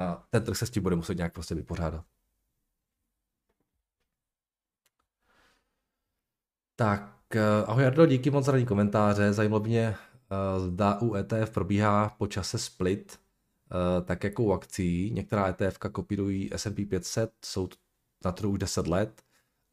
[0.00, 2.04] a ten trh se s tím bude muset nějak prostě vypořádat.
[6.76, 9.32] Tak, eh, ahoj Jardo, díky moc za komentáře.
[9.32, 15.10] Zajímalo mě, eh, zda u ETF probíhá po čase split, eh, tak jako u akcí.
[15.10, 17.68] Některá ETF kopírují S&P 500, jsou
[18.24, 19.22] na trhu už 10 let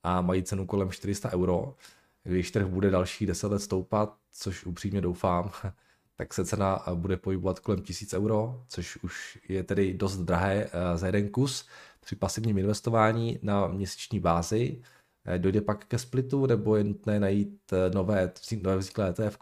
[0.03, 1.75] a mají cenu kolem 400 euro.
[2.23, 5.51] Když trh bude další 10 let stoupat, což upřímně doufám,
[6.17, 10.69] tak se cena eh, bude pohybovat kolem 1000 euro, což už je tedy dost drahé
[10.71, 11.67] eh, za jeden kus
[11.99, 14.81] při pasivním investování na měsíční bázi.
[15.25, 19.37] Eh, dojde pak ke splitu, nebo je nutné najít nové, nové vzniklé ETF,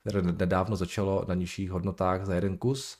[0.00, 2.98] které nedávno začalo na nižších hodnotách za jeden kus.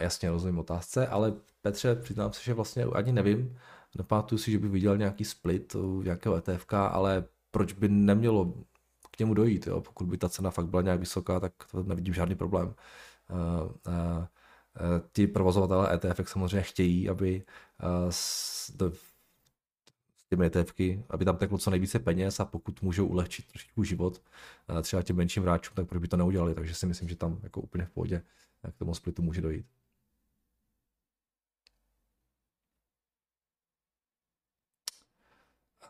[0.00, 3.56] Jasně rozumím otázce, ale Petře, přiznám se, že vlastně ani nevím.
[3.98, 8.54] Nepamatuju si, že by viděl nějaký split u nějakého ETF, ale proč by nemělo
[9.20, 9.66] němu dojít.
[9.66, 9.80] Jo.
[9.80, 12.74] Pokud by ta cena fakt byla nějak vysoká, tak to nevidím žádný problém.
[13.30, 14.26] Uh, uh,
[15.12, 17.42] ti provozovatelé ETF samozřejmě chtějí, aby
[18.10, 23.84] s, s těmi ETFky, aby tam teklo co nejvíce peněz a pokud můžou ulehčit trošičku
[23.84, 24.22] život
[24.82, 26.54] třeba těm menším hráčům, tak proč by to neudělali.
[26.54, 28.22] Takže si myslím, že tam jako úplně v pohodě
[28.72, 29.66] k tomu splitu může dojít.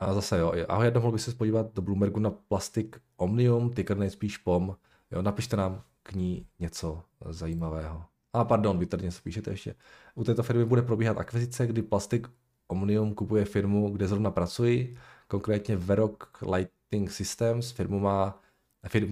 [0.00, 3.96] A zase jo, ahoj, jednou mohl bych se podívat do Bloombergu na plastik Omnium, ticker
[3.96, 4.76] nejspíš POM.
[5.10, 8.04] Jo, napište nám k ní něco zajímavého.
[8.32, 9.74] A pardon, vy tady něco píšete ještě.
[10.14, 12.28] U této firmy bude probíhat akvizice, kdy Plastik
[12.68, 14.96] Omnium kupuje firmu, kde zrovna pracuji,
[15.28, 17.70] konkrétně Verok Lighting Systems.
[17.70, 18.40] Firmu má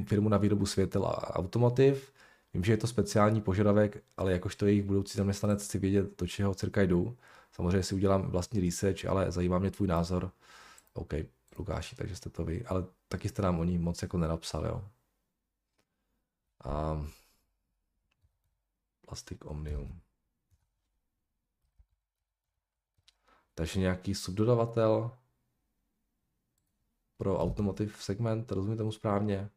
[0.06, 2.12] firmu na výrobu světel a automotiv.
[2.54, 6.54] Vím, že je to speciální požadavek, ale jakožto jejich budoucí zaměstnanec chci vědět, do čeho
[6.54, 7.16] cirka jdu.
[7.52, 10.30] Samozřejmě si udělám vlastní research, ale zajímá mě tvůj názor.
[10.98, 11.14] OK,
[11.58, 14.90] Lukáši, takže jste to vy, ale taky jste nám o ní moc jako nenapsal, jo.
[16.64, 17.02] A
[19.06, 20.00] Plastic Omnium.
[23.54, 25.18] Takže nějaký subdodavatel
[27.16, 29.50] pro automotive segment, rozumím tomu správně?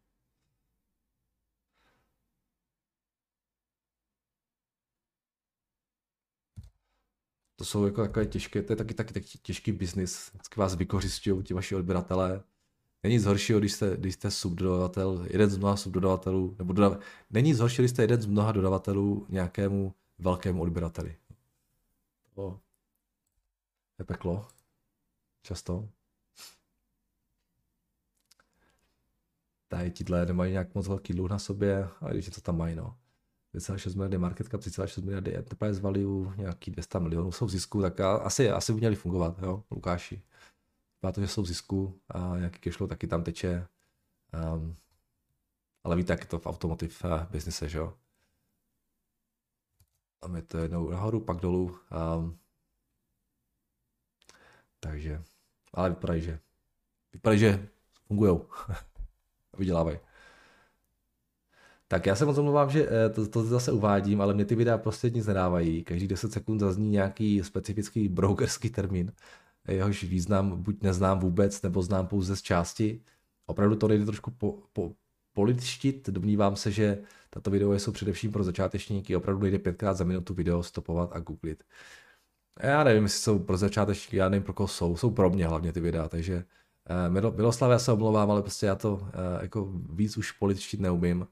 [7.61, 11.43] To jsou jako takové těžké, to je taky, taky, taky těžký biznis, vždycky vás vykořišťují
[11.43, 12.43] ti vaši odběratelé.
[13.03, 16.99] Není nic horšího, když jste, když jste subdodavatel, jeden z mnoha subdodavatelů, nebo dodav,
[17.29, 21.15] není nic horšího, když jste jeden z mnoha dodavatelů nějakému velkému odběrateli.
[22.35, 22.59] To
[23.99, 24.47] je peklo.
[25.43, 25.89] Často.
[29.67, 32.97] tady tíhle nemají nějak moc velký dluh na sobě, a když to tam mají, no.
[33.53, 37.99] 2,6 miliardy market cap, 3,6 miliardy enterprise value, nějaký 200 milionů jsou v zisku, tak
[37.99, 40.23] asi, asi by měli fungovat, jo, Lukáši.
[41.01, 43.67] Má to, že jsou v zisku a nějaký cashflow taky tam teče.
[44.53, 44.75] Um,
[45.83, 47.97] ale víte, jak je to v automotive uh, biznise, že jo?
[50.19, 51.79] Tam je to jednou nahoru, pak dolů.
[52.17, 52.39] Um,
[54.79, 55.23] takže,
[55.73, 56.39] ale vypadají, že
[57.13, 57.67] vypadají, že
[58.07, 58.39] fungují.
[59.57, 59.99] Vydělávají.
[61.91, 64.77] Tak já se moc omlouvám, že eh, to, to zase uvádím, ale mě ty videa
[64.77, 65.83] prostě nic nedávají.
[65.83, 69.11] Každý 10 sekund zazní nějaký specifický brokerský termín,
[69.67, 73.01] jehož význam buď neznám vůbec, nebo znám pouze z části.
[73.45, 74.93] Opravdu to nejde trošku po, po,
[75.33, 76.09] političtit.
[76.09, 79.15] Domnívám se, že tato video jsou především pro začátečníky.
[79.15, 81.63] Opravdu nejde pětkrát za minutu video stopovat a googlit.
[82.63, 84.97] Já nevím, jestli jsou pro začátečníky, já nevím, pro koho jsou.
[84.97, 86.45] Jsou pro mě hlavně ty videa, takže
[87.15, 89.09] uh, Miloslav, já se omlouvám, ale prostě já to uh,
[89.41, 91.27] jako víc už političtit neumím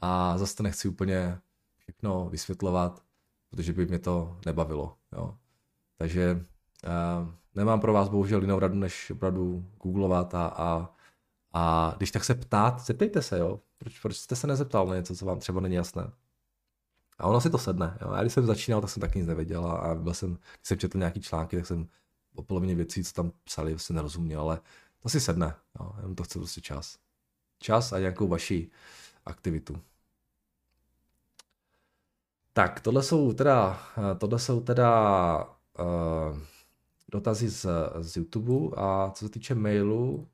[0.00, 1.38] a zase to nechci úplně
[1.78, 3.02] všechno vysvětlovat,
[3.50, 4.96] protože by mě to nebavilo.
[5.12, 5.38] Jo.
[5.98, 6.46] Takže
[6.86, 10.94] uh, nemám pro vás bohužel jinou radu, než opravdu googlovat a, a,
[11.52, 13.60] a když tak se ptát, zeptejte se, jo.
[13.78, 16.12] Proč, proč jste se nezeptal na něco, co vám třeba není jasné?
[17.18, 17.98] A ono si to sedne.
[18.00, 18.12] Jo.
[18.12, 20.98] Já když jsem začínal, tak jsem taky nic nevěděl a byl jsem, když jsem četl
[20.98, 21.88] nějaký články, tak jsem
[22.34, 24.60] o polovině věcí, co tam psali, se nerozuměl, ale
[25.00, 25.54] to si sedne.
[25.80, 25.92] Jo.
[25.96, 26.98] Jenom to chce prostě čas.
[27.58, 28.70] Čas a nějakou vaši
[29.24, 29.82] aktivitu.
[32.52, 33.80] Tak, tohle jsou teda,
[34.18, 36.38] tohle jsou teda uh,
[37.12, 37.66] dotazy z,
[38.00, 40.28] z YouTube a co se týče mailu,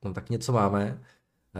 [0.00, 1.02] tam tak něco máme.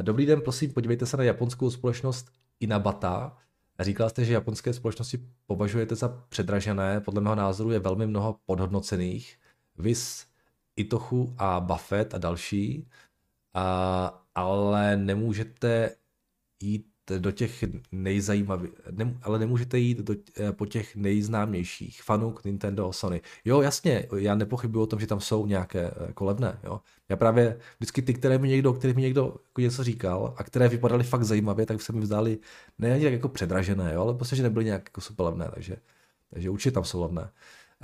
[0.03, 3.37] Dobrý den, prosím, podívejte se na japonskou společnost Inabata.
[3.81, 9.39] Říkal jste, že japonské společnosti považujete za předražené, podle mého názoru je velmi mnoho podhodnocených.
[9.77, 10.27] Vys,
[10.77, 12.89] Itochu a Buffett a další,
[13.55, 15.97] a, ale nemůžete
[16.61, 16.87] jít
[17.19, 23.21] do těch nejzajímavějších, ne, ale nemůžete jít do, eh, po těch nejznámějších, Fanuk, Nintendo, Sony.
[23.45, 26.81] Jo, jasně, já nepochybuji o tom, že tam jsou nějaké eh, levné, jo.
[27.09, 30.69] Já právě vždycky ty, které mi někdo, který mi někdo jako něco říkal a které
[30.69, 32.39] vypadaly fakt zajímavě, tak se mi vzdály
[32.79, 35.77] ne ani tak jako předražené, jo, ale prostě, že nebyly nějak jako super levné, takže,
[36.31, 37.31] takže určitě tam jsou levné.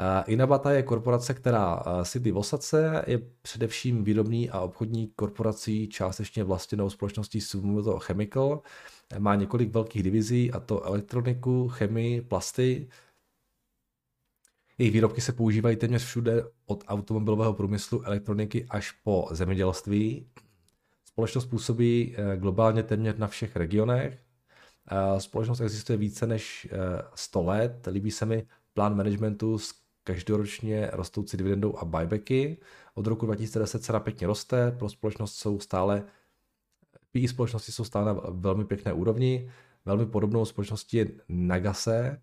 [0.01, 6.45] Uh, Inabata je korporace, která sídlí v Osace, je především výrobní a obchodní korporací částečně
[6.45, 8.62] vlastněnou společností Sumoto Chemical,
[9.19, 12.89] má několik velkých divizí, a to elektroniku, chemii, plasty.
[14.79, 20.27] Jejich výrobky se používají téměř všude od automobilového průmyslu, elektroniky až po zemědělství.
[21.05, 24.19] Společnost působí eh, globálně téměř na všech regionech.
[24.91, 26.69] Eh, společnost existuje více než
[27.15, 27.89] 100 eh, let.
[27.91, 29.75] Líbí se mi plán managementu s
[30.05, 32.59] každoročně rostoucí dividendou a buybacky.
[32.95, 36.05] Od roku 2010 cena pěkně roste, pro společnost jsou stále
[37.15, 39.51] PE společnosti jsou stále na velmi pěkné úrovni.
[39.85, 42.21] Velmi podobnou společností je Nagase.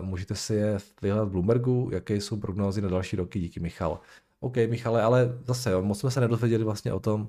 [0.00, 3.40] Můžete si je vyhledat v Bloombergu, jaké jsou prognózy na další roky.
[3.40, 4.00] Díky Michal.
[4.40, 7.28] OK, Michale, ale zase jo, moc jsme se nedozvěděli vlastně o tom,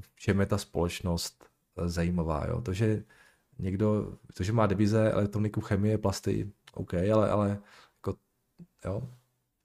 [0.00, 1.44] v čem je ta společnost
[1.84, 2.46] zajímavá.
[2.48, 2.60] Jo?
[2.60, 3.04] To, že
[3.58, 7.60] někdo, to, že má devize, elektroniku, chemie, plasty, OK, ale, ale
[7.96, 8.18] jako,
[8.84, 9.08] jo,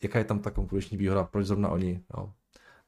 [0.03, 2.34] jaká je tam ta konkurenční výhoda, proč zrovna oni, jo.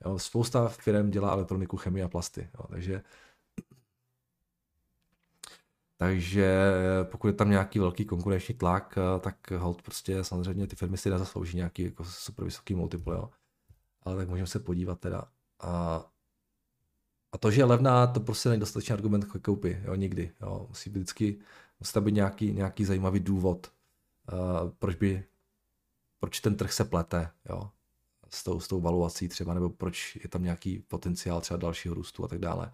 [0.06, 3.04] jo spousta firm dělá elektroniku, chemii a plasty, jo, takže
[5.98, 6.74] takže
[7.04, 11.10] pokud je tam nějaký velký konkurenční tlak, eh, tak hold prostě samozřejmě ty firmy si
[11.10, 13.30] nezaslouží nějaký jako super vysoký multiple, jo.
[14.02, 15.24] Ale tak můžeme se podívat teda.
[15.60, 16.06] A,
[17.32, 20.32] a to, že je levná, to prostě není dostatečný argument k koupi, jo, nikdy.
[20.42, 20.66] Jo.
[20.70, 21.40] Musí být vždycky,
[21.80, 23.72] musí tam být nějaký, nějaký zajímavý důvod,
[24.34, 25.24] uh, proč by,
[26.20, 27.72] proč ten trh se plete, jo.
[28.30, 32.24] S tou, s tou valuací třeba, nebo proč je tam nějaký potenciál třeba dalšího růstu
[32.24, 32.72] a tak dále.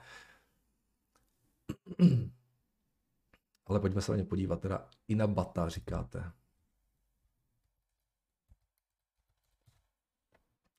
[3.66, 6.32] Ale pojďme se na ně podívat, teda i na bata říkáte.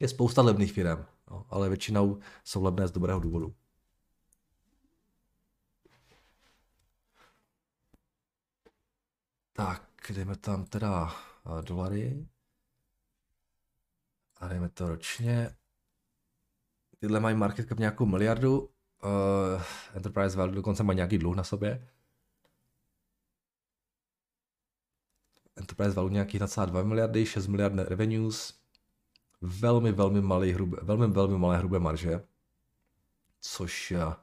[0.01, 3.55] Je spousta levných firm, no, ale většinou jsou levné z dobrého důvodu.
[9.53, 12.27] Tak, jdeme tam teda eh, dolary.
[14.41, 15.57] A jdeme to ročně.
[16.99, 18.61] Tyhle mají market cap nějakou miliardu.
[18.61, 19.63] Uh,
[19.95, 21.89] Enterprise Value dokonce má nějaký dluh na sobě.
[25.57, 28.55] Enterprise value nějakých 1,2 miliardy, 6 miliard revenues,
[29.41, 32.27] velmi, velmi, malý, hrubé, velmi, velmi malé hrubé marže,
[33.41, 34.15] což je uh,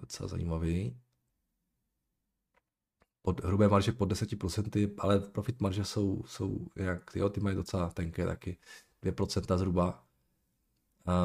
[0.00, 1.00] docela zajímavý.
[3.22, 7.90] Pod, hrubé marže pod 10%, ale profit marže jsou, jsou jak, jo, ty mají docela
[7.90, 8.58] tenké taky,
[9.02, 10.04] 2% zhruba.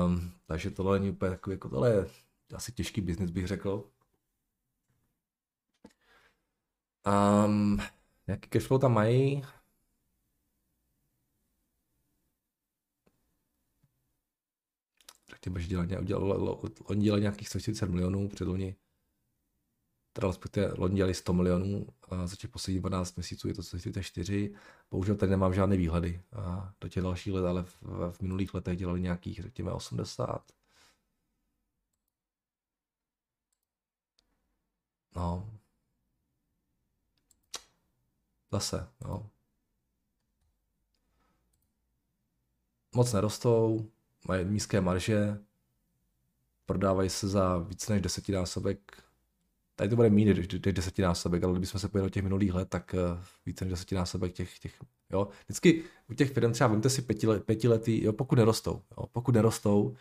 [0.05, 2.07] Um, takže tohle není úplně takový, jako tohle je
[2.55, 3.89] asi těžký biznis, bych řekl.
[7.45, 7.79] Um,
[8.27, 9.43] jaký cashflow tam mají?
[15.29, 18.75] Řekněme, že dělali, udělali, oni dělali nějakých 140 milionů předloni.
[20.13, 24.55] Teda respektive loni dělali 100 milionů a za těch posledních 12 měsíců je to 144.
[24.91, 27.77] Bohužel tady nemám žádné výhledy a do těch dalších let, ale v,
[28.11, 30.51] v minulých letech dělali nějakých, řekněme, 80.
[35.15, 35.59] No.
[38.55, 39.29] Zase, no.
[42.95, 43.91] Moc nerostou,
[44.27, 45.39] mají nízké marže,
[46.65, 49.03] prodávají se za více než desetinásobek.
[49.75, 52.93] Tady to bude méně než desetinásobek, ale kdybychom se pojeli do těch minulých let, tak
[52.93, 54.73] eh, více než desetinásobek těch, těch
[55.09, 55.27] jo.
[55.45, 57.01] Vždycky u těch firm třeba vemte si
[57.45, 59.95] pětiletý, jo, pokud nerostou, jo, pokud nerostou,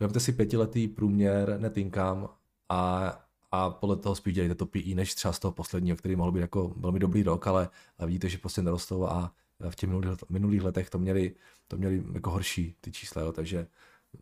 [0.00, 2.28] vemte si pětiletý průměr net income
[2.68, 3.12] a
[3.56, 6.40] a podle toho spíš dělejte to PI, než třeba z toho posledního, který mohl být
[6.40, 9.34] jako velmi dobrý rok, ale, ale vidíte, že prostě nerostou a
[9.70, 11.34] v těch minulých, minulých letech to měli,
[11.68, 13.66] to měli jako horší ty čísla, jo, takže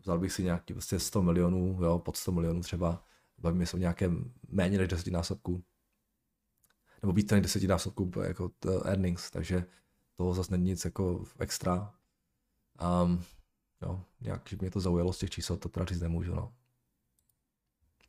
[0.01, 3.05] vzal bych si nějaký prostě 100 milionů, jo, pod 100 milionů třeba,
[3.39, 5.65] bavíme se o nějakém méně než desetinásobku,
[7.03, 8.51] nebo více než desetinásobku jako
[8.85, 9.67] earnings, takže
[10.17, 11.95] toho zase není nic jako extra.
[13.05, 13.23] Um,
[13.83, 16.53] jo, nějak, že mě to zaujalo z těch čísel, to teda říct nemůžu, no.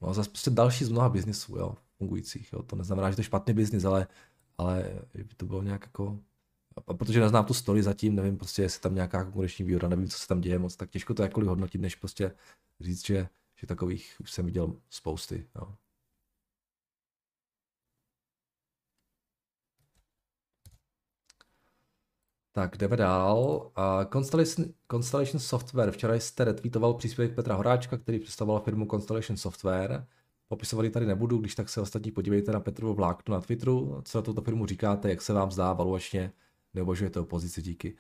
[0.06, 2.64] No, zase prostě další z mnoha biznisů, jo, fungujících, jo.
[2.64, 4.08] To neznamená, že to je špatný biznis, ale,
[4.58, 6.20] ale by to bylo nějak jako
[6.98, 10.28] protože neznám tu story zatím, nevím prostě, jestli tam nějaká konkurenční výhoda, nevím, co se
[10.28, 12.32] tam děje moc, tak těžko to jakkoliv hodnotit, než prostě
[12.80, 15.48] říct, že, že takových už jsem viděl spousty.
[15.56, 15.76] Jo.
[22.56, 23.72] Tak jdeme dál.
[23.78, 25.92] Uh, Constellation, Constellation Software.
[25.92, 30.08] Včera jste retweetoval příspěvek Petra Horáčka, který představoval firmu Constellation Software.
[30.48, 34.22] Popisovat tady nebudu, když tak se ostatní podívejte na Petrovo vlákno na Twitteru, co na
[34.22, 36.34] tuto firmu říkáte, jak se vám zdá valuačně,
[36.74, 37.94] neuvažujete o pozici, díky.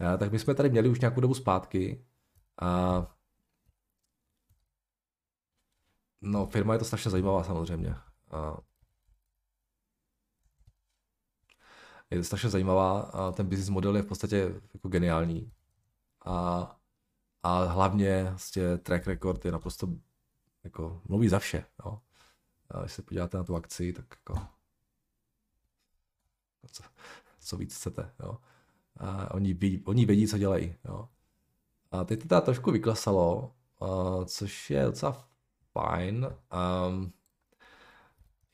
[0.00, 2.04] Uh, tak my jsme tady měli už nějakou dobu zpátky.
[2.62, 3.04] Uh,
[6.20, 7.88] no, firma je to strašně zajímavá samozřejmě.
[7.88, 8.56] Uh,
[12.10, 15.52] je strašně zajímavá a ten business model je v podstatě jako geniální.
[16.24, 16.76] A,
[17.42, 19.88] a hlavně vlastně track record je naprosto
[20.64, 21.64] jako mluví za vše.
[21.84, 22.00] Jo.
[22.70, 24.46] A když se podíváte na tu akci, tak jako
[26.72, 26.82] co,
[27.40, 28.10] co víc chcete.
[28.20, 28.38] Jo.
[28.96, 30.74] A oni, ví, oni vědí, co dělají.
[30.84, 31.08] Jo.
[31.90, 35.28] A teď to teda trošku vyklesalo, uh, což je docela
[35.72, 36.28] fajn.
[36.88, 37.12] Um,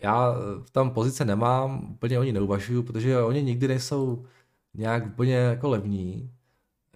[0.05, 0.33] já
[0.65, 4.27] v tam pozice nemám, úplně oni neuvažuju, protože oni nikdy nejsou
[4.75, 6.31] nějak úplně jako levní,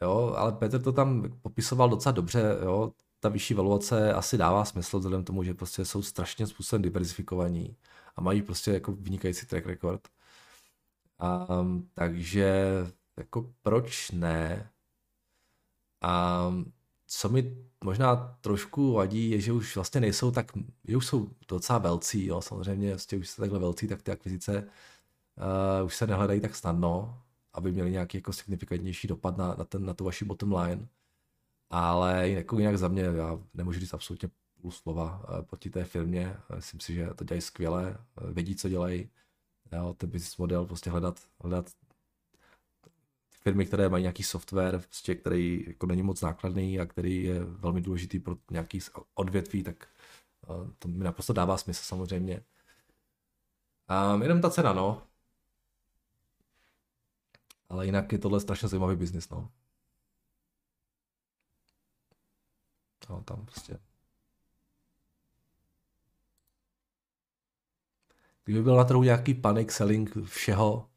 [0.03, 4.99] jo, ale Petr to tam popisoval docela dobře, jo, ta vyšší valuace asi dává smysl
[4.99, 7.77] vzhledem tomu, že prostě jsou strašně způsobem diverzifikovaní
[8.17, 10.09] a mají prostě jako vynikající track record.
[11.61, 12.65] Um, takže
[13.17, 14.71] jako proč ne?
[16.03, 16.53] A
[17.11, 20.53] co mi možná trošku vadí, je, že už vlastně nejsou tak,
[20.85, 24.63] že už jsou docela velcí, jo, samozřejmě, vlastně už jste takhle velcí, tak ty akvizice
[24.63, 29.87] uh, už se nehledají tak snadno, aby měli nějaký jako signifikantnější dopad na, na, ten,
[29.87, 30.89] na tu vaši bottom line.
[31.71, 34.31] Ale jako jinak za mě, já nemůžu říct absolutně
[34.61, 36.37] půl slova uh, proti té firmě.
[36.57, 39.11] Myslím si, že to dělají skvěle, uh, vědí, co dělají.
[39.73, 41.71] Jo, ten business model, prostě hledat, hledat
[43.49, 47.81] firmy, které mají nějaký software, prostě, který jako není moc nákladný a který je velmi
[47.81, 48.81] důležitý pro nějaký
[49.15, 49.89] odvětví, tak
[50.49, 52.45] uh, to mi naprosto dává smysl samozřejmě.
[54.15, 55.03] Um, jenom ta cena, no.
[57.69, 59.51] Ale jinak je tohle strašně zajímavý biznis, no.
[63.11, 63.79] No, tam prostě.
[68.45, 70.88] Kdyby byl na trhu nějaký panic selling všeho,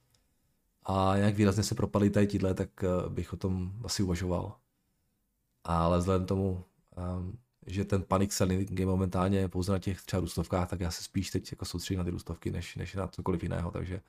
[0.84, 4.60] a jak výrazně se propadly tady tíhle, tak eh, bych o tom asi uvažoval.
[5.64, 6.66] Ale vzhledem tomu,
[7.18, 11.04] um, že ten panic selling je momentálně pouze na těch třeba růstovkách, tak já se
[11.04, 14.02] spíš teď jako soustředím na ty růstovky, než, než na cokoliv jiného, takže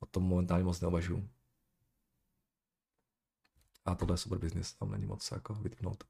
[0.00, 1.28] o tom momentálně moc neuvažuji.
[3.84, 6.04] A tohle je super business, tam není moc jako vytknout.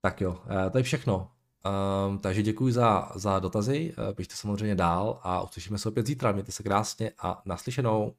[0.00, 1.30] Tak jo, eh, to je všechno.
[1.64, 6.32] Um, takže děkuji za, za dotazy, uh, pište samozřejmě dál a uslyšíme se opět zítra.
[6.32, 8.14] Mějte se krásně a naslyšenou.